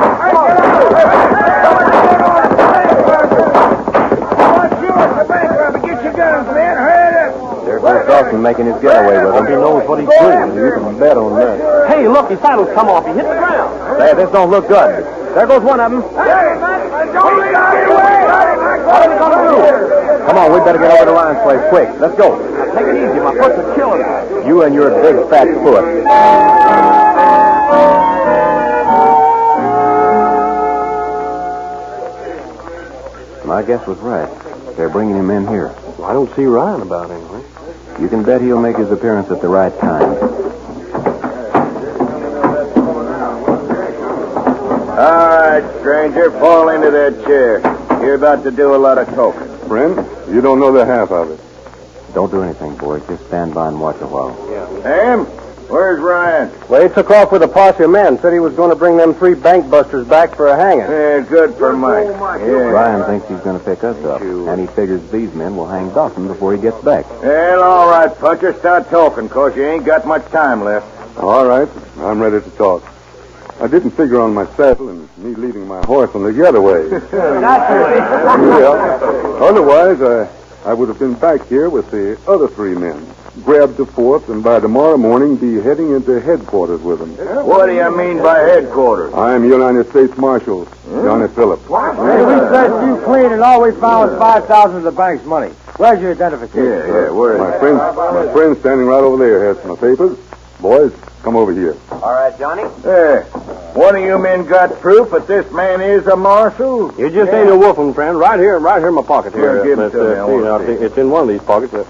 Get 5.81 6.03
your 6.05 6.13
guns, 6.13 6.47
man. 6.55 6.77
Hurry 6.77 7.31
up. 7.31 7.65
There 7.65 7.79
goes 7.79 8.07
Dawson 8.07 8.43
making 8.43 8.67
his 8.67 8.77
getaway 8.83 9.25
with 9.25 9.35
him. 9.35 9.47
He 9.47 9.53
knows 9.53 9.87
what 9.89 9.99
he's 10.01 10.09
doing. 10.09 10.55
You 10.55 10.73
can 10.73 10.99
bet 10.99 11.17
on 11.17 11.35
that. 11.37 11.89
Hey, 11.89 12.09
look, 12.09 12.31
his 12.31 12.41
saddle's 12.41 12.73
come 12.75 12.89
off. 12.89 13.07
He 13.07 13.13
hit 13.13 13.23
the 13.25 13.39
ground. 13.39 13.99
Say, 13.99 14.15
this 14.15 14.31
don't 14.31 14.51
look 14.51 14.67
good. 14.69 15.05
There 15.35 15.47
goes 15.47 15.63
one 15.63 15.79
of 15.79 15.93
them. 15.93 16.03
Don't 16.03 16.15
get 16.15 17.55
out 17.55 17.77
of 17.77 17.83
your. 17.87 18.01
What 18.91 19.07
are 19.07 19.11
we 19.11 19.15
going 19.19 19.33
to 19.39 19.43
do? 19.47 20.27
Come 20.27 20.37
on, 20.37 20.53
we 20.53 20.59
better 20.61 20.79
get 20.79 20.91
over 20.91 21.05
to 21.07 21.13
Ryan's 21.13 21.43
place 21.43 21.63
quick. 21.71 21.89
Let's 22.01 22.17
go. 22.19 22.39
Take 22.75 22.87
it 22.87 22.97
easy. 22.97 23.00
My 23.00 23.00
foot's 23.41 23.59
a 23.59 23.75
killing 23.75 24.01
me. 24.01 24.47
You 24.47 24.63
and 24.63 24.75
your 24.75 24.91
big 25.03 25.29
fat 25.31 25.47
foot. 25.65 26.05
My 33.47 33.63
guess 33.63 33.87
was 33.87 33.99
right. 33.99 34.29
They're 34.77 34.89
bringing 34.89 35.17
him 35.17 35.31
in 35.31 35.47
here. 35.47 35.75
Well, 35.99 36.05
I 36.05 36.13
don't 36.13 36.35
see 36.37 36.45
Ryan 36.45 36.83
about 36.83 37.11
anyway. 37.11 37.43
You 38.01 38.09
can 38.09 38.23
bet 38.23 38.41
he'll 38.41 38.61
make 38.61 38.77
his 38.77 38.91
appearance 38.91 39.31
at 39.31 39.41
the 39.41 39.49
right 39.49 39.77
time. 39.81 40.17
All 45.01 45.29
right, 45.29 45.81
stranger, 45.81 46.31
fall 46.33 46.69
into 46.69 46.91
that 46.91 47.25
chair. 47.27 47.61
You're 48.03 48.15
about 48.15 48.45
to 48.45 48.51
do 48.51 48.75
a 48.75 48.79
lot 48.79 48.99
of 48.99 49.09
talking. 49.09 49.49
Friend, 49.69 49.97
you 50.33 50.41
don't 50.41 50.61
know 50.61 50.73
the 50.73 50.87
half 50.87 51.11
of 51.11 51.31
it. 51.33 51.50
Don't 52.15 52.31
do 52.31 52.43
anything, 52.43 52.77
boys. 52.77 53.03
Just 53.07 53.27
stand 53.27 53.55
by 53.55 53.69
and 53.69 53.81
watch 53.81 54.01
a 54.01 54.07
while. 54.07 54.37
Yeah. 54.51 54.83
Sam, 54.83 55.25
where's 55.69 56.01
Ryan? 56.01 56.51
Well, 56.69 56.83
he 56.89 56.93
took 56.93 57.11
off 57.11 57.31
with 57.31 57.43
a 57.43 57.49
posse 57.49 57.85
of 57.85 57.91
men. 57.91 58.19
Said 58.21 58.33
he 58.33 58.41
was 58.41 58.55
going 58.55 58.71
to 58.71 58.77
bring 58.77 58.97
them 58.97 59.15
three 59.15 59.35
bank 59.35 59.71
busters 59.71 60.07
back 60.09 60.35
for 60.35 60.49
a 60.49 60.57
hanging. 60.57 60.81
Yeah, 60.91 61.21
good 61.21 61.55
for 61.55 61.73
Mike. 61.77 62.07
Yeah. 62.09 62.71
Ryan 62.71 63.05
thinks 63.07 63.29
he's 63.29 63.41
going 63.41 63.59
to 63.59 63.65
pick 63.65 63.85
us 63.85 63.97
up, 64.05 64.21
and 64.23 64.61
he 64.61 64.67
figures 64.75 65.01
these 65.11 65.33
men 65.35 65.57
will 65.57 65.69
hang 65.69 65.91
Dawson 65.91 66.27
before 66.27 66.53
he 66.55 66.61
gets 66.61 66.83
back. 66.83 67.09
Well, 67.23 67.63
all 67.63 67.89
right, 67.89 68.13
Puncher, 68.19 68.55
start 68.55 68.91
talking, 68.91 69.29
'cause 69.29 69.55
you 69.57 69.65
ain't 69.65 69.85
got 69.85 70.05
much 70.07 70.25
time 70.33 70.65
left. 70.65 70.87
All 71.19 71.47
right, 71.47 71.69
I'm 72.01 72.21
ready 72.21 72.41
to 72.41 72.51
talk. 72.57 72.83
I 73.61 73.67
didn't 73.67 73.91
figure 73.91 74.21
on 74.23 74.33
my 74.33 74.47
saddle 74.57 74.89
and 74.89 75.07
me 75.19 75.35
leaving 75.35 75.69
my 75.69 75.85
horse 75.85 76.11
on 76.15 76.23
the 76.23 76.33
getaway. 76.33 76.89
yeah. 77.13 78.99
Otherwise, 79.41 80.01
I, 80.01 80.27
I 80.65 80.75
would 80.75 80.89
have 80.89 80.99
been 80.99 81.15
back 81.15 81.47
here 81.47 81.71
with 81.71 81.91
the 81.91 82.19
other 82.29 82.47
three 82.47 82.75
men, 82.75 83.07
grabbed 83.45 83.79
the 83.79 83.87
fourth, 83.87 84.29
and 84.29 84.45
by 84.45 84.61
tomorrow 84.61 84.99
morning 84.99 85.37
be 85.37 85.55
heading 85.55 85.93
into 85.93 86.21
headquarters 86.21 86.83
with 86.83 86.99
them. 86.99 87.17
What 87.47 87.67
do 87.67 87.75
you 87.75 87.97
mean 87.97 88.19
by 88.19 88.41
headquarters? 88.41 89.15
I'm 89.15 89.45
United 89.45 89.89
States 89.89 90.17
Marshal 90.19 90.67
hmm? 90.67 91.03
Johnny 91.03 91.29
Phillips. 91.29 91.63
Hey, 91.63 92.25
we 92.25 92.37
searched 92.53 92.87
you 92.87 93.03
clean 93.07 93.33
and 93.33 93.41
all 93.41 93.63
we 93.63 93.73
found 93.73 94.11
was 94.11 94.19
5000 94.19 94.77
of 94.77 94.83
the 94.83 94.93
bank's 94.93 95.25
money. 95.25 95.49
Where's 95.79 95.99
your 96.03 96.13
identification? 96.13 96.63
Yeah, 96.63 96.87
yeah, 96.87 97.11
where 97.11 97.35
is 97.35 97.41
My 97.41 97.59
friend, 97.59 97.79
my 97.79 98.33
friend 98.35 98.57
standing 98.59 98.87
right 98.87 99.03
over 99.03 99.17
there 99.17 99.55
has 99.55 99.65
my 99.65 99.77
papers. 99.77 100.19
Boys, 100.61 100.93
come 101.23 101.37
over 101.37 101.53
here. 101.53 101.77
All 101.91 102.13
right, 102.13 102.37
Johnny. 102.39 102.63
Hey, 102.83 103.23
one 103.75 103.97
of 103.97 104.03
you 104.03 104.19
men 104.19 104.47
got 104.47 104.81
proof 104.81 105.11
that 105.11 105.27
this 105.27 105.51
man 105.53 105.81
is 105.81 106.07
a 106.07 106.17
marshal? 106.17 106.93
You 106.99 107.11
just 107.11 107.33
ain't 107.33 107.51
a 107.51 107.57
wolfing, 107.57 107.95
friend. 107.95 108.19
Right 108.19 108.39
here, 108.39 108.59
right 108.59 108.79
here 108.79 108.89
in 108.89 108.95
my 108.95 109.03
pocket. 109.03 109.35
Here, 109.35 109.63
give 109.63 109.79
it 109.79 109.83
Let's, 109.83 109.95
to 109.95 110.03
me. 110.03 110.07
I 110.15 110.19
uh, 110.21 110.27
see, 110.27 110.33
wanna 110.33 110.45
now, 110.45 110.59
see. 110.67 110.85
It's 110.85 110.99
in 110.99 111.11
one 111.11 111.23
of 111.23 111.29
these 111.29 111.43
pockets. 111.43 111.75
Uh, 111.75 111.85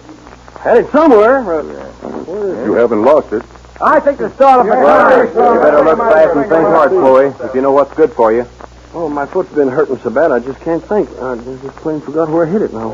had 0.60 0.76
it 0.78 0.90
somewhere. 0.90 1.38
Uh, 1.60 2.64
You 2.64 2.74
haven't 2.74 3.02
lost 3.02 3.32
it. 3.32 3.42
I 3.80 3.98
think 3.98 4.18
the 4.18 4.30
start 4.34 4.60
of 4.60 4.66
the 4.66 4.72
You 4.74 5.60
better 5.60 5.84
look 5.84 5.98
fast 5.98 6.36
and 6.36 6.48
think 6.50 6.66
hard, 6.66 6.90
Sloey, 6.90 7.26
if 7.46 7.54
you 7.54 7.62
know 7.62 7.72
what's 7.72 7.94
good 7.94 8.12
for 8.12 8.30
you. 8.32 8.46
Oh, 8.92 9.08
my 9.08 9.24
foot's 9.24 9.52
been 9.54 9.68
hurting 9.68 10.00
so 10.00 10.10
bad 10.10 10.32
I 10.32 10.40
just 10.40 10.58
can't 10.62 10.82
think. 10.82 11.08
I 11.22 11.36
just 11.36 11.76
plain 11.76 12.00
forgot 12.00 12.28
where 12.28 12.44
I 12.44 12.50
hit 12.50 12.60
it 12.60 12.72
now. 12.72 12.90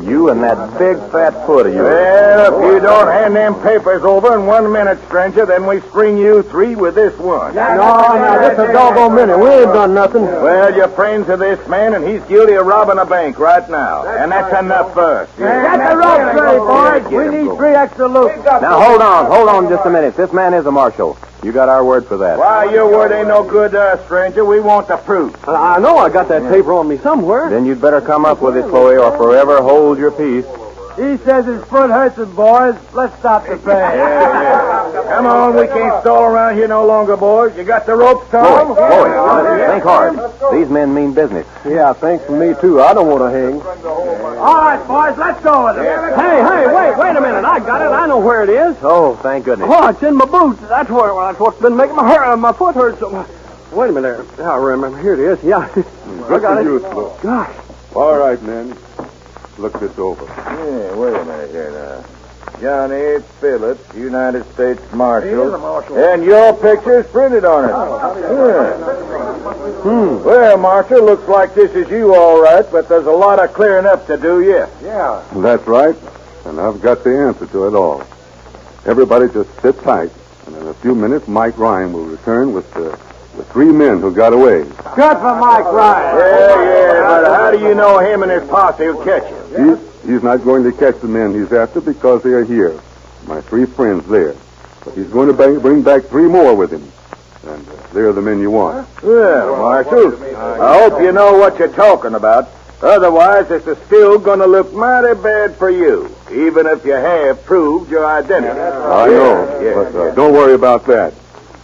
You 0.00 0.30
and 0.30 0.42
that 0.42 0.78
big 0.78 0.96
fat 1.12 1.44
foot 1.44 1.66
of 1.66 1.74
yours. 1.74 1.84
Well, 1.84 2.62
if 2.62 2.72
you 2.72 2.80
don't 2.80 3.08
hand 3.08 3.36
them 3.36 3.54
papers 3.60 4.04
over 4.04 4.34
in 4.34 4.46
one 4.46 4.72
minute, 4.72 4.98
stranger, 5.04 5.44
then 5.44 5.66
we 5.66 5.82
string 5.82 6.16
you 6.16 6.42
three 6.44 6.74
with 6.74 6.94
this 6.94 7.14
one. 7.18 7.54
No, 7.54 7.74
no, 7.76 8.40
this 8.40 8.52
is 8.54 8.70
a 8.70 8.72
doggone 8.72 9.14
minute. 9.14 9.36
We 9.38 9.50
ain't 9.50 9.66
done 9.66 9.92
nothing. 9.92 10.22
Well, 10.22 10.74
you're 10.74 10.88
friends 10.88 11.28
of 11.28 11.40
this 11.40 11.68
man, 11.68 11.92
and 11.92 12.08
he's 12.08 12.22
guilty 12.22 12.54
of 12.54 12.64
robbing 12.64 12.98
a 12.98 13.04
bank 13.04 13.38
right 13.38 13.68
now. 13.68 14.06
And 14.06 14.32
that's 14.32 14.58
enough 14.58 14.94
first. 14.94 15.36
Get 15.36 15.90
the 15.90 15.94
rope 15.94 16.32
straight, 16.32 17.12
boys. 17.12 17.30
We 17.30 17.42
need 17.42 17.54
three 17.58 17.74
extra 17.74 18.08
loops. 18.08 18.42
Now, 18.46 18.80
hold 18.80 19.02
on, 19.02 19.26
hold 19.26 19.50
on 19.50 19.68
just 19.68 19.84
a 19.84 19.90
minute. 19.90 20.16
This 20.16 20.32
man 20.32 20.54
is 20.54 20.64
a 20.64 20.72
marshal. 20.72 21.18
You 21.44 21.52
got 21.52 21.68
our 21.68 21.84
word 21.84 22.06
for 22.06 22.16
that. 22.16 22.38
Why, 22.38 22.72
your 22.72 22.90
word 22.90 23.12
ain't 23.12 23.28
no 23.28 23.44
good 23.44 23.72
to 23.72 23.80
us, 23.80 24.04
stranger. 24.06 24.46
We 24.46 24.60
want 24.60 24.88
the 24.88 24.96
proof. 24.96 25.36
Uh, 25.46 25.52
I 25.52 25.78
know 25.78 25.98
I 25.98 26.08
got 26.08 26.26
that 26.28 26.42
paper 26.50 26.72
on 26.72 26.88
me 26.88 26.96
somewhere. 26.96 27.50
Then 27.50 27.66
you'd 27.66 27.82
better 27.82 28.00
come 28.00 28.24
up 28.24 28.40
with 28.40 28.56
it, 28.56 28.62
Sloey, 28.62 28.96
or 28.96 29.14
forever 29.18 29.60
hold 29.60 29.98
your 29.98 30.10
peace. 30.10 30.46
He 30.96 31.18
says 31.24 31.44
his 31.44 31.62
foot 31.64 31.90
hurts 31.90 32.16
him, 32.16 32.34
boys. 32.34 32.76
Let's 32.94 33.18
stop 33.18 33.44
the 33.46 33.56
pain. 33.64 34.83
Come 35.14 35.26
on, 35.26 35.54
we 35.54 35.66
can't 35.68 36.00
stall 36.02 36.24
around 36.24 36.56
here 36.56 36.66
no 36.66 36.84
longer, 36.86 37.16
boys. 37.16 37.56
You 37.56 37.62
got 37.62 37.86
the 37.86 37.94
ropes, 37.94 38.28
Tom? 38.30 38.74
Sloey, 38.74 39.10
Sloey, 39.10 39.66
think 39.68 39.84
hard. 39.84 40.14
These 40.52 40.68
men 40.68 40.92
mean 40.92 41.14
business. 41.14 41.46
Yeah, 41.64 41.92
thanks 41.92 42.24
for 42.24 42.32
me, 42.32 42.54
too. 42.60 42.80
I 42.80 42.92
don't 42.94 43.06
want 43.06 43.20
to 43.22 43.30
hang. 43.30 43.62
All 43.84 44.54
right, 44.56 44.84
boys, 44.88 45.16
let's 45.16 45.40
go 45.42 45.66
with 45.66 45.78
it. 45.78 45.84
Hey, 45.84 46.42
hey, 46.42 46.66
wait, 46.66 46.98
wait 46.98 47.16
a 47.16 47.20
minute. 47.20 47.44
I 47.44 47.60
got 47.60 47.80
it. 47.80 47.94
I 47.94 48.06
know 48.08 48.18
where 48.18 48.42
it 48.42 48.50
is. 48.50 48.76
Oh, 48.82 49.14
thank 49.22 49.44
goodness. 49.44 49.68
Oh, 49.70 49.88
it's 49.88 50.02
in 50.02 50.16
my 50.16 50.24
boots. 50.24 50.60
That's 50.62 50.90
where 50.90 51.14
that's 51.14 51.38
what's 51.38 51.60
been 51.60 51.76
making 51.76 51.94
my 51.94 52.08
hurt, 52.12 52.32
uh, 52.32 52.36
my 52.36 52.52
foot 52.52 52.74
hurt 52.74 52.98
so. 52.98 53.10
Much. 53.10 53.28
Wait 53.72 53.90
a 53.90 53.92
minute 53.92 54.36
there. 54.36 54.50
I 54.50 54.56
remember. 54.56 55.00
Here 55.00 55.14
it 55.14 55.20
is. 55.20 55.42
Yeah, 55.44 55.58
I 56.28 56.38
got 56.40 56.58
it. 56.58 56.64
useless. 56.64 57.20
Gosh. 57.20 57.56
All 57.94 58.18
right, 58.18 58.40
men. 58.42 58.76
Look 59.58 59.78
this 59.78 59.96
over. 59.98 60.24
Yeah, 60.26 60.94
wait 60.96 61.14
a 61.14 61.24
minute 61.24 61.50
here 61.52 61.70
now. 61.70 62.04
Johnny 62.60 63.20
Phillips, 63.40 63.94
United 63.94 64.44
States 64.54 64.80
Marshal. 64.92 65.54
And 65.96 66.24
your 66.24 66.54
picture's 66.54 67.06
printed 67.06 67.44
on 67.44 67.64
it. 67.64 67.68
Yeah. 67.68 68.74
Hmm. 69.82 70.24
Well, 70.24 70.56
Marshal, 70.56 71.04
looks 71.04 71.28
like 71.28 71.54
this 71.54 71.72
is 71.72 71.90
you 71.90 72.14
all 72.14 72.40
right, 72.40 72.64
but 72.70 72.88
there's 72.88 73.06
a 73.06 73.12
lot 73.12 73.38
of 73.38 73.52
clearing 73.52 73.86
up 73.86 74.06
to 74.06 74.16
do 74.16 74.42
yet. 74.42 74.70
Yeah. 74.82 75.22
That's 75.34 75.66
right. 75.66 75.96
And 76.46 76.60
I've 76.60 76.80
got 76.80 77.04
the 77.04 77.10
answer 77.10 77.46
to 77.46 77.66
it 77.66 77.74
all. 77.74 78.02
Everybody 78.86 79.32
just 79.32 79.50
sit 79.60 79.80
tight. 79.82 80.10
And 80.46 80.56
in 80.56 80.66
a 80.68 80.74
few 80.74 80.94
minutes, 80.94 81.26
Mike 81.26 81.58
Ryan 81.58 81.92
will 81.92 82.04
return 82.04 82.52
with 82.52 82.72
the, 82.74 82.98
the 83.36 83.44
three 83.44 83.72
men 83.72 84.00
who 84.00 84.14
got 84.14 84.32
away. 84.32 84.62
Good 84.62 85.16
for 85.18 85.36
Mike 85.38 85.64
Ryan. 85.64 86.18
Yeah, 86.18 86.64
yeah, 86.64 87.22
but 87.22 87.34
how 87.34 87.50
do 87.50 87.58
you 87.60 87.74
know 87.74 87.98
him 87.98 88.22
and 88.22 88.30
his 88.30 88.48
posse 88.48 88.86
will 88.86 89.04
catch 89.04 89.24
him? 89.24 89.80
He's, 90.06 90.22
not 90.22 90.44
going 90.44 90.64
to 90.64 90.72
catch 90.72 91.00
the 91.00 91.08
men 91.08 91.34
he's 91.34 91.52
after 91.52 91.80
because 91.80 92.22
they 92.22 92.30
are 92.30 92.44
here. 92.44 92.78
My 93.26 93.40
three 93.40 93.66
friends 93.66 94.06
there. 94.08 94.34
But 94.84 94.94
he's 94.94 95.08
going 95.08 95.28
to 95.28 95.34
bring, 95.34 95.58
bring 95.60 95.82
back 95.82 96.04
three 96.04 96.28
more 96.28 96.54
with 96.54 96.72
him. 96.72 96.90
And 97.50 97.68
uh, 97.68 97.72
they're 97.92 98.12
the 98.12 98.22
men 98.22 98.40
you 98.40 98.50
want. 98.50 98.88
Well, 99.02 99.56
Marshal, 99.56 100.36
I 100.36 100.78
hope 100.82 101.00
you 101.00 101.12
know 101.12 101.38
what 101.38 101.58
you're 101.58 101.68
talking 101.72 102.14
about. 102.14 102.48
Otherwise, 102.82 103.48
this 103.48 103.66
is 103.66 103.78
still 103.86 104.18
going 104.18 104.40
to 104.40 104.46
look 104.46 104.74
mighty 104.74 105.14
bad 105.20 105.56
for 105.56 105.70
you, 105.70 106.14
even 106.30 106.66
if 106.66 106.84
you 106.84 106.92
have 106.92 107.42
proved 107.44 107.90
your 107.90 108.04
identity. 108.04 108.60
I 108.60 109.06
know. 109.06 109.60
Yeah, 109.62 109.74
but 109.74 109.94
uh, 109.94 110.06
yeah. 110.08 110.14
don't 110.14 110.34
worry 110.34 110.52
about 110.54 110.84
that. 110.86 111.14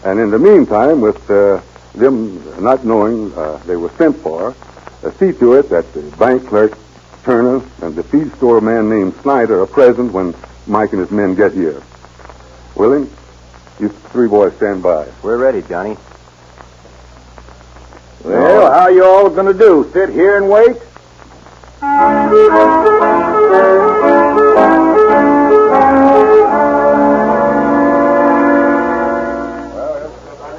And 0.05 0.19
in 0.19 0.31
the 0.31 0.39
meantime, 0.39 1.03
with 1.03 1.31
uh, 1.31 1.61
them 1.95 2.63
not 2.63 2.87
knowing 2.87 3.35
uh, 3.35 3.59
they 3.67 3.77
were 3.77 3.91
sent 3.99 4.17
for, 4.17 4.55
uh, 5.03 5.11
see 5.13 5.33
to 5.33 5.55
it 5.55 5.69
that 5.69 5.93
the 5.93 6.03
bank 6.17 6.47
clerk, 6.47 6.79
Turner, 7.25 7.63
and 7.83 7.95
the 7.95 8.03
feed 8.03 8.33
store 8.37 8.61
man 8.61 8.89
named 8.89 9.15
Snyder 9.23 9.63
are 9.63 9.67
present 9.67 10.13
when 10.13 10.35
Mike 10.67 10.93
and 10.93 11.01
his 11.01 11.11
men 11.11 11.35
get 11.35 11.53
here. 11.53 11.83
Willing? 12.75 13.11
You 13.79 13.89
three 13.89 14.29
boys 14.29 14.55
stand 14.57 14.83
by. 14.83 15.09
We're 15.23 15.37
ready, 15.37 15.63
Johnny. 15.63 15.97
Well, 18.25 18.71
how 18.73 18.89
you 18.89 19.05
all 19.05 19.31
going 19.31 19.53
to 19.53 19.59
do? 19.59 19.89
Sit 19.93 20.11
here 20.11 20.37
and 20.37 20.49
wait? 20.49 20.77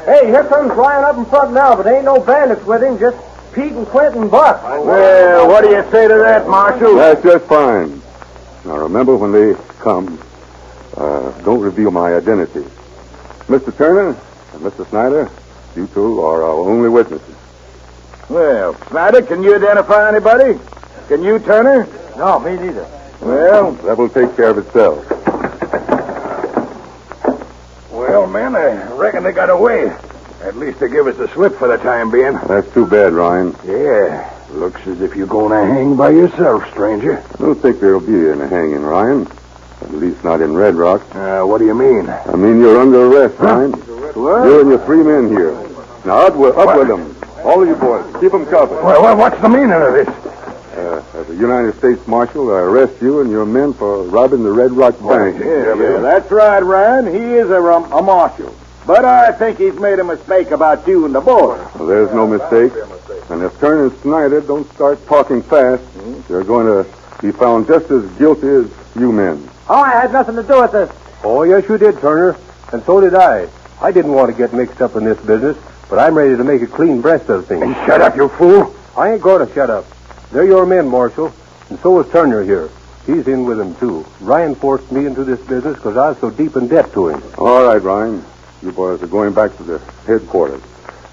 Hey, 0.06 0.28
here 0.28 0.44
comes 0.46 0.72
Ryan 0.74 1.04
up 1.06 1.18
in 1.18 1.26
front 1.26 1.54
now, 1.54 1.76
but 1.76 1.86
ain't 1.88 2.06
no 2.06 2.20
bandits 2.20 2.66
with 2.66 2.84
him, 2.84 3.00
just 3.00 3.18
Pete 3.54 3.74
and 3.74 3.86
Quint 3.88 4.16
and 4.16 4.32
Buck. 4.32 4.64
Well, 4.64 5.48
what 5.48 5.64
do 5.64 5.70
you 5.72 5.84
say 5.92 6.08
to 6.08 6.16
that, 6.16 6.48
Marshal? 6.48 6.96
That's 6.96 7.22
just 7.22 7.46
fine. 7.46 8.02
Now 8.66 8.78
remember 8.78 9.16
when 9.18 9.32
they 9.32 9.56
come, 9.80 10.20
uh, 10.96 11.32
don't 11.42 11.60
reveal 11.62 11.92
my 11.92 12.14
identity. 12.16 12.62
Mr. 13.48 13.76
Turner 13.76 14.10
and 14.54 14.62
Mr. 14.62 14.88
Snyder, 14.90 15.30
you 15.76 15.88
two 15.88 16.22
are 16.22 16.44
our 16.44 16.52
only 16.70 16.88
witnesses. 16.90 17.36
Well, 18.30 18.76
Snyder, 18.90 19.22
can 19.24 19.44
you 19.44 19.56
identify 19.56 20.08
anybody? 20.08 20.58
Can 21.10 21.22
you, 21.24 21.40
Turner? 21.40 21.88
No, 22.18 22.40
me 22.40 22.56
neither. 22.56 22.88
Well, 23.20 23.72
That 23.74 23.98
will 23.98 24.10
take 24.10 24.36
care 24.38 24.50
of 24.52 24.58
itself. 24.60 25.06
well, 27.92 28.28
men, 28.28 28.56
I 28.56 28.92
reckon 28.94 29.24
they 29.24 29.32
got 29.34 29.50
away. 29.50 29.92
At 30.44 30.56
least 30.58 30.80
they 30.80 30.90
give 30.90 31.08
us 31.08 31.18
the 31.18 31.28
slip 31.30 31.56
for 31.56 31.68
the 31.68 31.78
time 31.78 32.10
being. 32.12 32.34
That's 32.48 32.72
too 32.74 32.86
bad, 32.88 33.14
Ryan. 33.14 33.56
Yeah, 33.66 34.28
looks 34.52 34.86
as 34.88 35.02
if 35.02 35.16
you're 35.16 35.28
going 35.28 35.52
to 35.52 35.74
hang 35.74 35.96
by 35.96 36.10
yourself, 36.10 36.68
stranger. 36.72 37.20
I 37.20 37.38
don't 37.38 37.56
think 37.62 37.80
there'll 37.80 38.00
be 38.00 38.30
any 38.30 38.48
hanging, 38.50 38.82
Ryan. 38.82 39.28
At 39.82 39.94
least 39.94 40.24
not 40.24 40.42
in 40.42 40.56
Red 40.56 40.76
Rock. 40.76 41.02
Uh, 41.16 41.44
what 41.44 41.60
do 41.60 41.66
you 41.66 41.76
mean? 41.76 42.10
I 42.10 42.36
mean, 42.36 42.60
you're 42.60 42.80
under 42.80 43.06
arrest, 43.06 43.40
Ryan. 43.40 43.72
You 44.16 44.60
and 44.62 44.70
your 44.70 44.80
three 44.86 45.04
men 45.04 45.30
here. 45.30 45.52
Now, 46.06 46.28
up 46.28 46.36
with, 46.36 46.56
up 46.58 46.78
with 46.78 46.88
them. 46.88 47.16
All 47.46 47.62
of 47.62 47.68
you 47.68 47.76
boys, 47.76 48.04
keep 48.22 48.32
them 48.32 48.46
covered. 48.46 48.84
Well, 48.84 49.02
well, 49.02 49.18
what's 49.18 49.40
the 49.42 49.50
meaning 49.50 49.72
of 49.72 49.94
this? 49.94 50.08
Uh, 50.08 51.04
as 51.16 51.30
a 51.30 51.36
United 51.36 51.76
States 51.78 52.06
Marshal, 52.08 52.50
I 52.52 52.60
arrest 52.62 53.02
you 53.02 53.22
and 53.22 53.30
your 53.30 53.46
men 53.46 53.74
for 53.74 54.04
robbing 54.04 54.44
the 54.44 54.52
Red 54.52 54.72
Rock 54.72 55.00
Bank. 55.00 55.38
Yeah, 55.40 55.76
yeah, 55.76 55.98
that's 56.00 56.30
right, 56.32 56.60
Ryan. 56.62 57.08
He 57.08 57.20
is 57.36 57.50
a, 57.50 57.60
rum- 57.60 57.92
a 57.92 58.02
marshal. 58.02 58.56
But 58.86 59.06
I 59.06 59.32
think 59.32 59.60
he's 59.60 59.76
made 59.76 60.00
a 60.00 60.04
mistake 60.04 60.52
about 60.52 60.88
you 60.88 61.06
and 61.06 61.14
the 61.14 61.22
boy. 61.22 61.58
Well, 61.76 61.88
there's 61.88 62.12
no 62.12 62.26
mistake. 62.28 62.74
And 63.30 63.44
if 63.44 63.58
Turner 63.60 63.86
and 63.86 63.98
Snyder 64.00 64.42
don't 64.42 64.70
start 64.74 65.06
talking 65.06 65.42
fast, 65.42 65.84
they're 66.28 66.44
going 66.44 66.66
to 66.66 66.90
be 67.22 67.32
found 67.32 67.68
just 67.68 67.90
as 67.92 68.10
guilty 68.18 68.48
as 68.48 68.72
you 68.96 69.12
men. 69.12 69.48
Oh, 69.70 69.76
I 69.76 69.92
had 69.92 70.12
nothing 70.12 70.36
to 70.36 70.44
do 70.44 70.62
with 70.62 70.72
this. 70.72 70.92
Oh, 71.24 71.44
yes, 71.44 71.70
you 71.70 71.78
did, 71.78 72.00
Turner. 72.00 72.36
And 72.74 72.84
so 72.84 73.00
did 73.00 73.14
I. 73.14 73.48
I 73.80 73.92
didn't 73.92 74.14
want 74.14 74.32
to 74.32 74.38
get 74.38 74.54
mixed 74.54 74.82
up 74.82 74.96
in 74.96 75.06
this 75.06 75.20
business, 75.20 75.58
but 75.90 76.00
I'm 76.00 76.16
ready 76.16 76.36
to 76.36 76.44
make 76.44 76.62
a 76.62 76.68
clean 76.68 77.02
breast 77.02 77.30
of 77.30 77.48
things. 77.48 77.76
Shut 77.86 78.02
up, 78.02 78.16
you 78.16 78.30
fool. 78.30 78.76
I 78.98 79.14
ain't 79.14 79.22
going 79.22 79.48
to 79.48 79.54
shut 79.54 79.70
up. 79.70 79.86
They're 80.32 80.46
your 80.46 80.66
men, 80.66 80.88
Marshal. 80.88 81.34
And 81.70 81.80
so 81.80 82.00
is 82.02 82.12
Turner 82.12 82.44
here. 82.44 82.70
He's 83.06 83.28
in 83.28 83.46
with 83.46 83.58
them, 83.58 83.76
too. 83.76 84.06
Ryan 84.20 84.56
forced 84.56 84.92
me 84.92 85.06
into 85.06 85.24
this 85.24 85.40
business 85.48 85.76
because 85.76 85.98
I 85.98 86.10
was 86.10 86.20
so 86.20 86.30
deep 86.30 86.56
in 86.56 86.68
debt 86.68 86.92
to 86.94 87.10
him. 87.10 87.24
All 87.38 87.66
right, 87.66 87.82
Ryan. 87.82 88.26
You 88.62 88.72
boys 88.72 89.02
are 89.02 89.08
going 89.08 89.34
back 89.34 89.58
to 89.58 89.64
the 89.64 89.80
headquarters. 90.06 90.62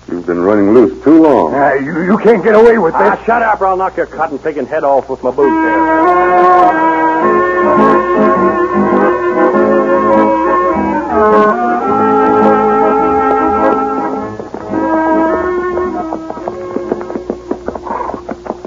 You've 0.07 0.27
been 0.27 0.41
running 0.41 0.75
loose 0.75 1.03
too 1.03 1.23
long. 1.23 1.55
Uh, 1.55 1.75
you, 1.75 2.03
you 2.03 2.19
can't 2.19 2.43
get 2.45 2.55
away 2.55 2.79
with 2.79 2.93
this. 2.93 3.03
Ah, 3.03 3.23
shut 3.25 3.43
up 3.43 3.61
or 3.61 3.67
I'll 3.67 3.77
knock 3.77 3.97
your 3.97 4.07
cotton 4.07 4.39
picking 4.39 4.67
head 4.67 4.85
off 4.85 5.09
with 5.09 5.23
my 5.23 5.31
boot 5.31 5.49
there. 5.63 5.79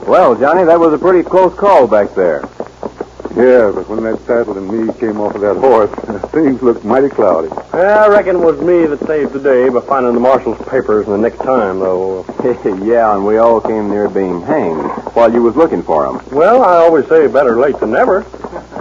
Well, 0.08 0.36
Johnny, 0.36 0.64
that 0.66 0.80
was 0.80 0.94
a 0.94 0.98
pretty 0.98 1.28
close 1.28 1.56
call 1.56 1.88
back 1.88 2.14
there. 2.16 2.44
Yeah, 3.36 3.72
but 3.74 3.88
when 3.88 4.04
that 4.04 4.20
saddle 4.26 4.58
and 4.58 4.68
me 4.68 4.94
came 5.00 5.20
off 5.22 5.36
of 5.36 5.42
that 5.42 5.56
horse, 5.56 5.90
things 6.32 6.62
looked 6.62 6.84
mighty 6.84 7.10
cloudy. 7.10 7.50
I 7.72 8.08
reckon 8.08 8.36
it 8.36 8.40
was 8.40 8.60
me 8.62 8.86
that 8.86 9.00
saved 9.08 9.32
the 9.32 9.40
day 9.40 9.70
by 9.70 9.80
finding 9.82 10.14
the 10.14 10.20
marshal's 10.20 10.58
papers 10.68 11.06
in 11.08 11.14
the 11.14 11.18
next 11.18 11.38
time, 11.40 11.80
though. 11.80 12.26
yeah, 12.84 13.16
and 13.16 13.26
we 13.26 13.38
all 13.38 13.62
came 13.62 13.90
near 13.90 14.10
being 14.10 14.42
hanged 14.42 14.84
while 15.16 15.32
you 15.32 15.42
was 15.42 15.56
looking 15.56 15.82
for 15.82 16.06
'em. 16.08 16.22
Well, 16.32 16.62
I 16.64 16.76
always 16.78 17.08
say 17.08 17.26
better 17.28 17.58
late 17.58 17.80
than 17.80 17.92
never. 17.92 18.26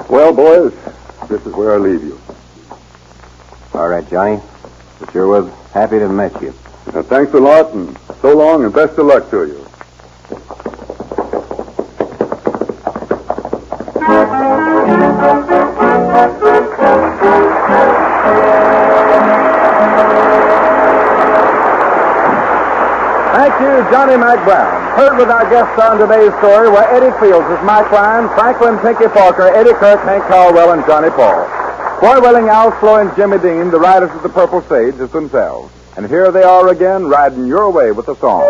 Well, 0.09 0.33
boys, 0.33 0.73
this 1.29 1.47
is 1.47 1.53
where 1.55 1.75
I 1.75 1.77
leave 1.77 2.03
you. 2.03 2.21
All 3.73 3.87
right, 3.87 4.09
Johnny. 4.11 4.41
I 5.01 5.13
sure 5.13 5.29
was 5.29 5.49
happy 5.73 5.99
to 6.01 6.09
have 6.09 6.11
met 6.11 6.43
you. 6.43 6.53
Now, 6.93 7.03
thanks 7.03 7.33
a 7.35 7.39
lot, 7.39 7.73
and 7.73 7.97
so 8.21 8.37
long, 8.37 8.65
and 8.65 8.75
best 8.75 8.99
of 8.99 9.07
luck 9.07 9.31
to 9.31 9.47
you. 9.47 9.70
Johnny 23.91 24.17
Mack 24.17 24.45
Brown. 24.45 24.97
Heard 24.97 25.19
with 25.19 25.29
our 25.29 25.51
guests 25.51 25.75
on 25.83 25.99
today's 25.99 26.33
story 26.39 26.71
were 26.71 26.87
Eddie 26.95 27.11
Fields 27.19 27.47
as 27.51 27.65
Mac 27.67 27.91
Ryan, 27.91 28.29
Franklin 28.39 28.79
Pinky 28.79 29.11
Falker, 29.11 29.53
Eddie 29.53 29.75
Kirk, 29.75 30.01
Hank 30.05 30.23
Caldwell, 30.25 30.73
and 30.73 30.87
Johnny 30.87 31.11
Paul. 31.11 31.45
Foy 31.99 32.21
Willing, 32.21 32.49
Al 32.49 32.71
Sloey, 32.79 33.03
and 33.03 33.17
Jimmy 33.17 33.39
Dean, 33.39 33.71
the 33.71 33.81
riders 33.81 34.11
of 34.13 34.23
the 34.23 34.29
Purple 34.29 34.63
Sage, 34.63 34.95
as 35.01 35.11
themselves. 35.11 35.73
And 35.97 36.07
here 36.07 36.31
they 36.31 36.45
are 36.45 36.69
again, 36.69 37.07
riding 37.07 37.47
your 37.47 37.71
way 37.71 37.91
with 37.91 38.07
the 38.07 38.15
song. 38.15 38.47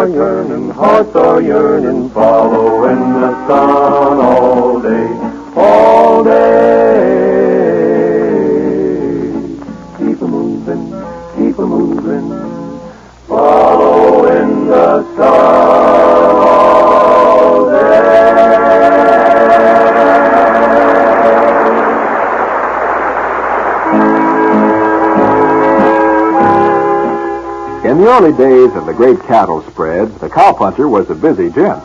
Are 0.00 0.08
yearning, 0.08 0.70
hearts 0.70 1.14
are 1.14 1.42
yearning, 1.42 2.08
following 2.08 3.20
the 3.20 3.46
sun 3.46 4.18
all 4.18 4.80
day, 4.80 5.08
all 5.54 6.24
day. 6.24 6.59
Early 28.10 28.36
days 28.36 28.74
of 28.74 28.86
the 28.86 28.92
great 28.92 29.20
cattle 29.20 29.62
spread, 29.70 30.12
the 30.18 30.28
cowpuncher 30.28 30.90
was 30.90 31.08
a 31.10 31.14
busy 31.14 31.48
gent. 31.48 31.80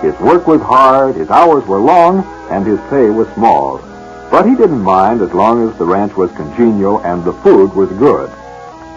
His 0.00 0.18
work 0.20 0.46
was 0.46 0.62
hard, 0.62 1.14
his 1.16 1.28
hours 1.28 1.66
were 1.66 1.78
long, 1.78 2.24
and 2.50 2.66
his 2.66 2.80
pay 2.88 3.10
was 3.10 3.28
small. 3.34 3.78
But 4.30 4.46
he 4.46 4.56
didn't 4.56 4.80
mind 4.80 5.20
as 5.20 5.34
long 5.34 5.68
as 5.68 5.76
the 5.76 5.84
ranch 5.84 6.16
was 6.16 6.32
congenial 6.32 7.00
and 7.00 7.22
the 7.22 7.34
food 7.44 7.74
was 7.74 7.90
good. 7.90 8.30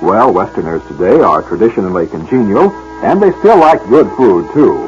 Well, 0.01 0.31
Westerners 0.31 0.81
today 0.87 1.19
are 1.19 1.41
traditionally 1.41 2.07
congenial, 2.07 2.71
and 3.03 3.21
they 3.21 3.33
still 3.39 3.57
like 3.57 3.85
good 3.89 4.09
food, 4.15 4.49
too. 4.53 4.87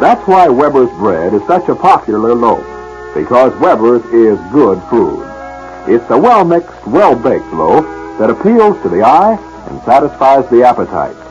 That's 0.00 0.26
why 0.26 0.48
Weber's 0.48 0.90
bread 0.92 1.34
is 1.34 1.46
such 1.46 1.68
a 1.68 1.76
popular 1.76 2.34
loaf, 2.34 2.64
because 3.14 3.54
Weber's 3.60 4.04
is 4.06 4.40
good 4.52 4.82
food. 4.84 5.22
It's 5.86 6.08
a 6.08 6.16
well-mixed, 6.16 6.86
well-baked 6.86 7.52
loaf 7.52 7.84
that 8.18 8.30
appeals 8.30 8.80
to 8.82 8.88
the 8.88 9.02
eye 9.02 9.36
and 9.68 9.82
satisfies 9.82 10.48
the 10.48 10.62
appetite. 10.62 11.25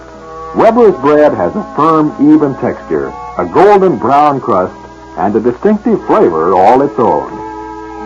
Weber's 0.56 0.96
bread 1.02 1.34
has 1.34 1.54
a 1.56 1.76
firm, 1.76 2.16
even 2.32 2.56
texture, 2.56 3.08
a 3.38 3.46
golden 3.46 3.98
brown 3.98 4.40
crust, 4.40 4.74
and 5.18 5.36
a 5.36 5.40
distinctive 5.42 6.00
flavor 6.08 6.54
all 6.54 6.82
its 6.82 6.98
own. 6.98 7.30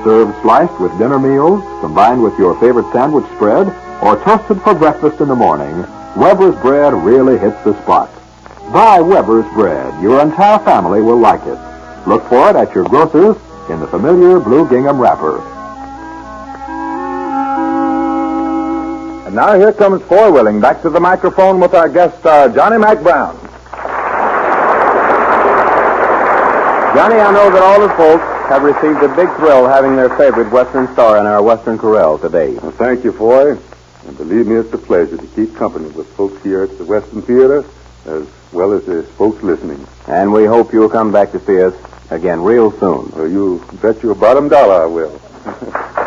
Served 0.03 0.33
sliced 0.41 0.79
with 0.79 0.97
dinner 0.97 1.19
meals, 1.19 1.63
combined 1.79 2.23
with 2.23 2.37
your 2.39 2.59
favorite 2.59 2.91
sandwich 2.91 3.25
spread, 3.35 3.67
or 4.01 4.15
toasted 4.23 4.59
for 4.63 4.73
breakfast 4.73 5.21
in 5.21 5.27
the 5.27 5.35
morning, 5.35 5.85
Weber's 6.17 6.59
bread 6.61 6.93
really 6.93 7.37
hits 7.37 7.61
the 7.63 7.79
spot. 7.83 8.09
Buy 8.73 8.99
Weber's 8.99 9.51
bread. 9.53 10.01
Your 10.01 10.19
entire 10.19 10.57
family 10.59 11.03
will 11.03 11.19
like 11.19 11.45
it. 11.45 11.59
Look 12.07 12.27
for 12.29 12.49
it 12.49 12.55
at 12.55 12.73
your 12.73 12.85
grocer's 12.85 13.37
in 13.69 13.79
the 13.79 13.87
familiar 13.87 14.39
blue 14.39 14.67
gingham 14.67 14.99
wrapper. 14.99 15.37
Now 19.39 19.57
here 19.57 19.71
comes 19.71 20.03
Foy 20.03 20.29
Willing 20.33 20.59
back 20.59 20.81
to 20.81 20.89
the 20.89 20.99
microphone 20.99 21.61
with 21.61 21.73
our 21.73 21.87
guest 21.87 22.19
star, 22.19 22.49
Johnny 22.49 22.77
Mack 22.77 23.01
Brown. 23.01 23.37
Johnny, 26.93 27.15
I 27.15 27.31
know 27.31 27.49
that 27.49 27.61
all 27.63 27.79
the 27.79 27.87
folks 27.95 28.25
have 28.49 28.63
received 28.63 29.01
a 29.01 29.07
big 29.15 29.33
thrill 29.37 29.65
having 29.65 29.95
their 29.95 30.09
favorite 30.17 30.51
Western 30.51 30.91
star 30.91 31.19
in 31.19 31.25
our 31.25 31.41
Western 31.41 31.77
Corral 31.77 32.19
today. 32.19 32.55
Well, 32.55 32.71
thank 32.71 33.05
you, 33.05 33.13
Foy. 33.13 33.51
And 34.05 34.17
believe 34.17 34.45
me, 34.45 34.55
it's 34.55 34.73
a 34.73 34.77
pleasure 34.77 35.15
to 35.15 35.27
keep 35.27 35.55
company 35.55 35.87
with 35.91 36.13
folks 36.17 36.43
here 36.43 36.63
at 36.63 36.77
the 36.77 36.83
Western 36.83 37.21
Theater, 37.21 37.63
as 38.07 38.27
well 38.51 38.73
as 38.73 38.83
the 38.87 39.03
folks 39.03 39.41
listening. 39.41 39.87
And 40.07 40.33
we 40.33 40.43
hope 40.43 40.73
you'll 40.73 40.89
come 40.89 41.13
back 41.13 41.31
to 41.31 41.39
see 41.39 41.61
us 41.61 41.75
again 42.09 42.43
real 42.43 42.77
soon. 42.77 43.09
Well, 43.15 43.29
you 43.29 43.65
bet 43.81 44.03
your 44.03 44.15
bottom 44.15 44.49
dollar 44.49 44.83
I 44.83 44.85
will. 44.85 45.95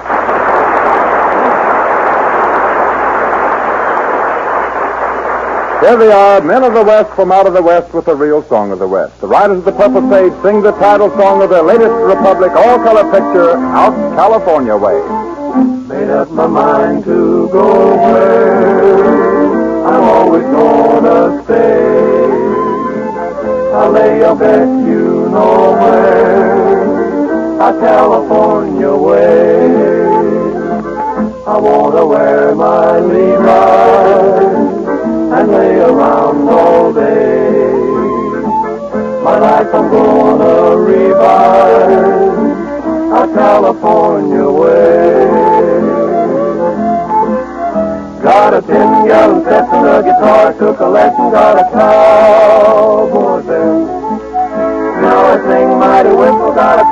Here 5.83 5.97
they 5.97 6.13
are, 6.13 6.41
men 6.41 6.63
of 6.63 6.75
the 6.75 6.85
West 6.85 7.13
from 7.17 7.33
out 7.33 7.45
of 7.49 7.55
the 7.55 7.63
West 7.63 7.93
with 7.93 8.05
the 8.05 8.15
real 8.15 8.45
song 8.45 8.71
of 8.71 8.79
the 8.79 8.87
West. 8.87 9.21
The 9.21 9.27
Riders 9.27 9.59
of 9.59 9.65
the 9.65 9.73
Purple 9.73 10.09
Sage 10.09 10.33
sing 10.41 10.63
the 10.63 10.71
title 10.79 11.11
song 11.19 11.43
of 11.43 11.51
their 11.51 11.65
latest 11.65 11.91
Republic 11.91 12.53
all-color 12.53 13.11
picture, 13.11 13.57
Out 13.57 13.93
California 14.15 14.77
Way. 14.77 15.03
Made 15.89 16.09
up 16.09 16.31
my 16.31 16.47
mind 16.47 17.05
to 17.07 17.49
go 17.49 17.97
where 17.97 19.85
I'm 19.89 20.05
always 20.05 20.45
gonna 20.45 21.43
stay. 21.47 21.83
I'll 23.75 23.91
lay 23.91 24.21
a 24.21 24.37
bet 24.37 24.69
you 24.87 25.29
know 25.31 25.73
where, 25.83 27.59
a 27.61 27.81
California 27.81 28.95
way. 28.95 29.67
I 31.45 31.59
wanna 31.59 32.07
wear 32.07 32.55
my 32.55 33.01
Levi's 33.01 34.52
and 35.35 35.51
lay 35.51 35.77
around 35.77 36.49
all 36.49 36.93
day. 36.93 37.73
My 39.25 39.39
life 39.39 39.73
I'm 39.73 39.91
gonna 39.91 40.77
revise 40.77 41.93
a 43.21 43.35
California 43.35 44.49
way. 44.51 45.31
Got 48.23 48.55
a 48.55 48.63
ten 48.63 49.07
gallon 49.09 49.43
Stetson, 49.43 49.87
a 49.87 50.03
guitar, 50.03 50.53
took 50.55 50.81
a 50.81 50.87
lesson, 50.87 51.31
got 51.31 51.59
a 51.59 51.65
cowboy 51.71 53.43
belt. 53.43 54.23
Now 55.01 55.27
I 55.33 55.37
sing 55.49 55.79
mighty 55.79 56.11
whistle, 56.11 56.53
got 56.53 56.79
a 56.79 56.85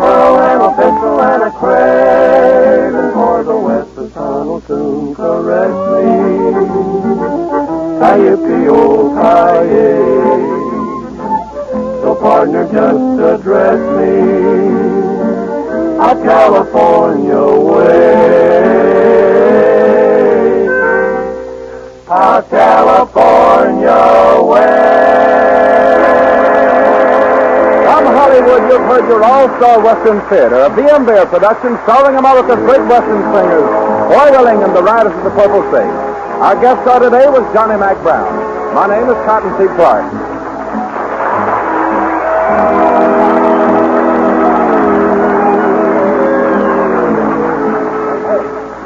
Your 29.10 29.24
all-star 29.24 29.82
Western 29.82 30.20
Theater, 30.30 30.60
a 30.62 30.70
B.M. 30.70 31.04
Bear 31.04 31.26
production 31.26 31.76
starring 31.82 32.16
America's 32.16 32.62
great 32.62 32.86
Western 32.86 33.20
singers, 33.34 33.66
Foy 34.06 34.30
Willing 34.30 34.62
and 34.62 34.70
the 34.70 34.84
Riders 34.84 35.12
of 35.12 35.24
the 35.24 35.30
Purple 35.30 35.62
Sage. 35.72 35.90
Our 36.38 36.54
guest 36.60 36.82
star 36.82 37.00
today 37.00 37.26
was 37.26 37.42
Johnny 37.52 37.76
Mack 37.76 38.00
Brown. 38.04 38.30
My 38.72 38.86
name 38.86 39.10
is 39.10 39.16
Cottonseed 39.26 39.74
Clark. 39.74 40.06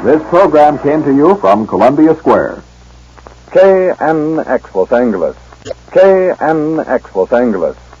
This 0.05 0.23
program 0.29 0.79
came 0.79 1.03
to 1.03 1.15
you 1.15 1.35
from 1.35 1.67
Columbia 1.67 2.15
Square. 2.15 2.63
KNX 3.51 4.73
Los 4.73 4.91
Angeles. 4.91 5.37
KNX 5.91 7.13
Los 7.13 7.31
Angeles. 7.31 7.77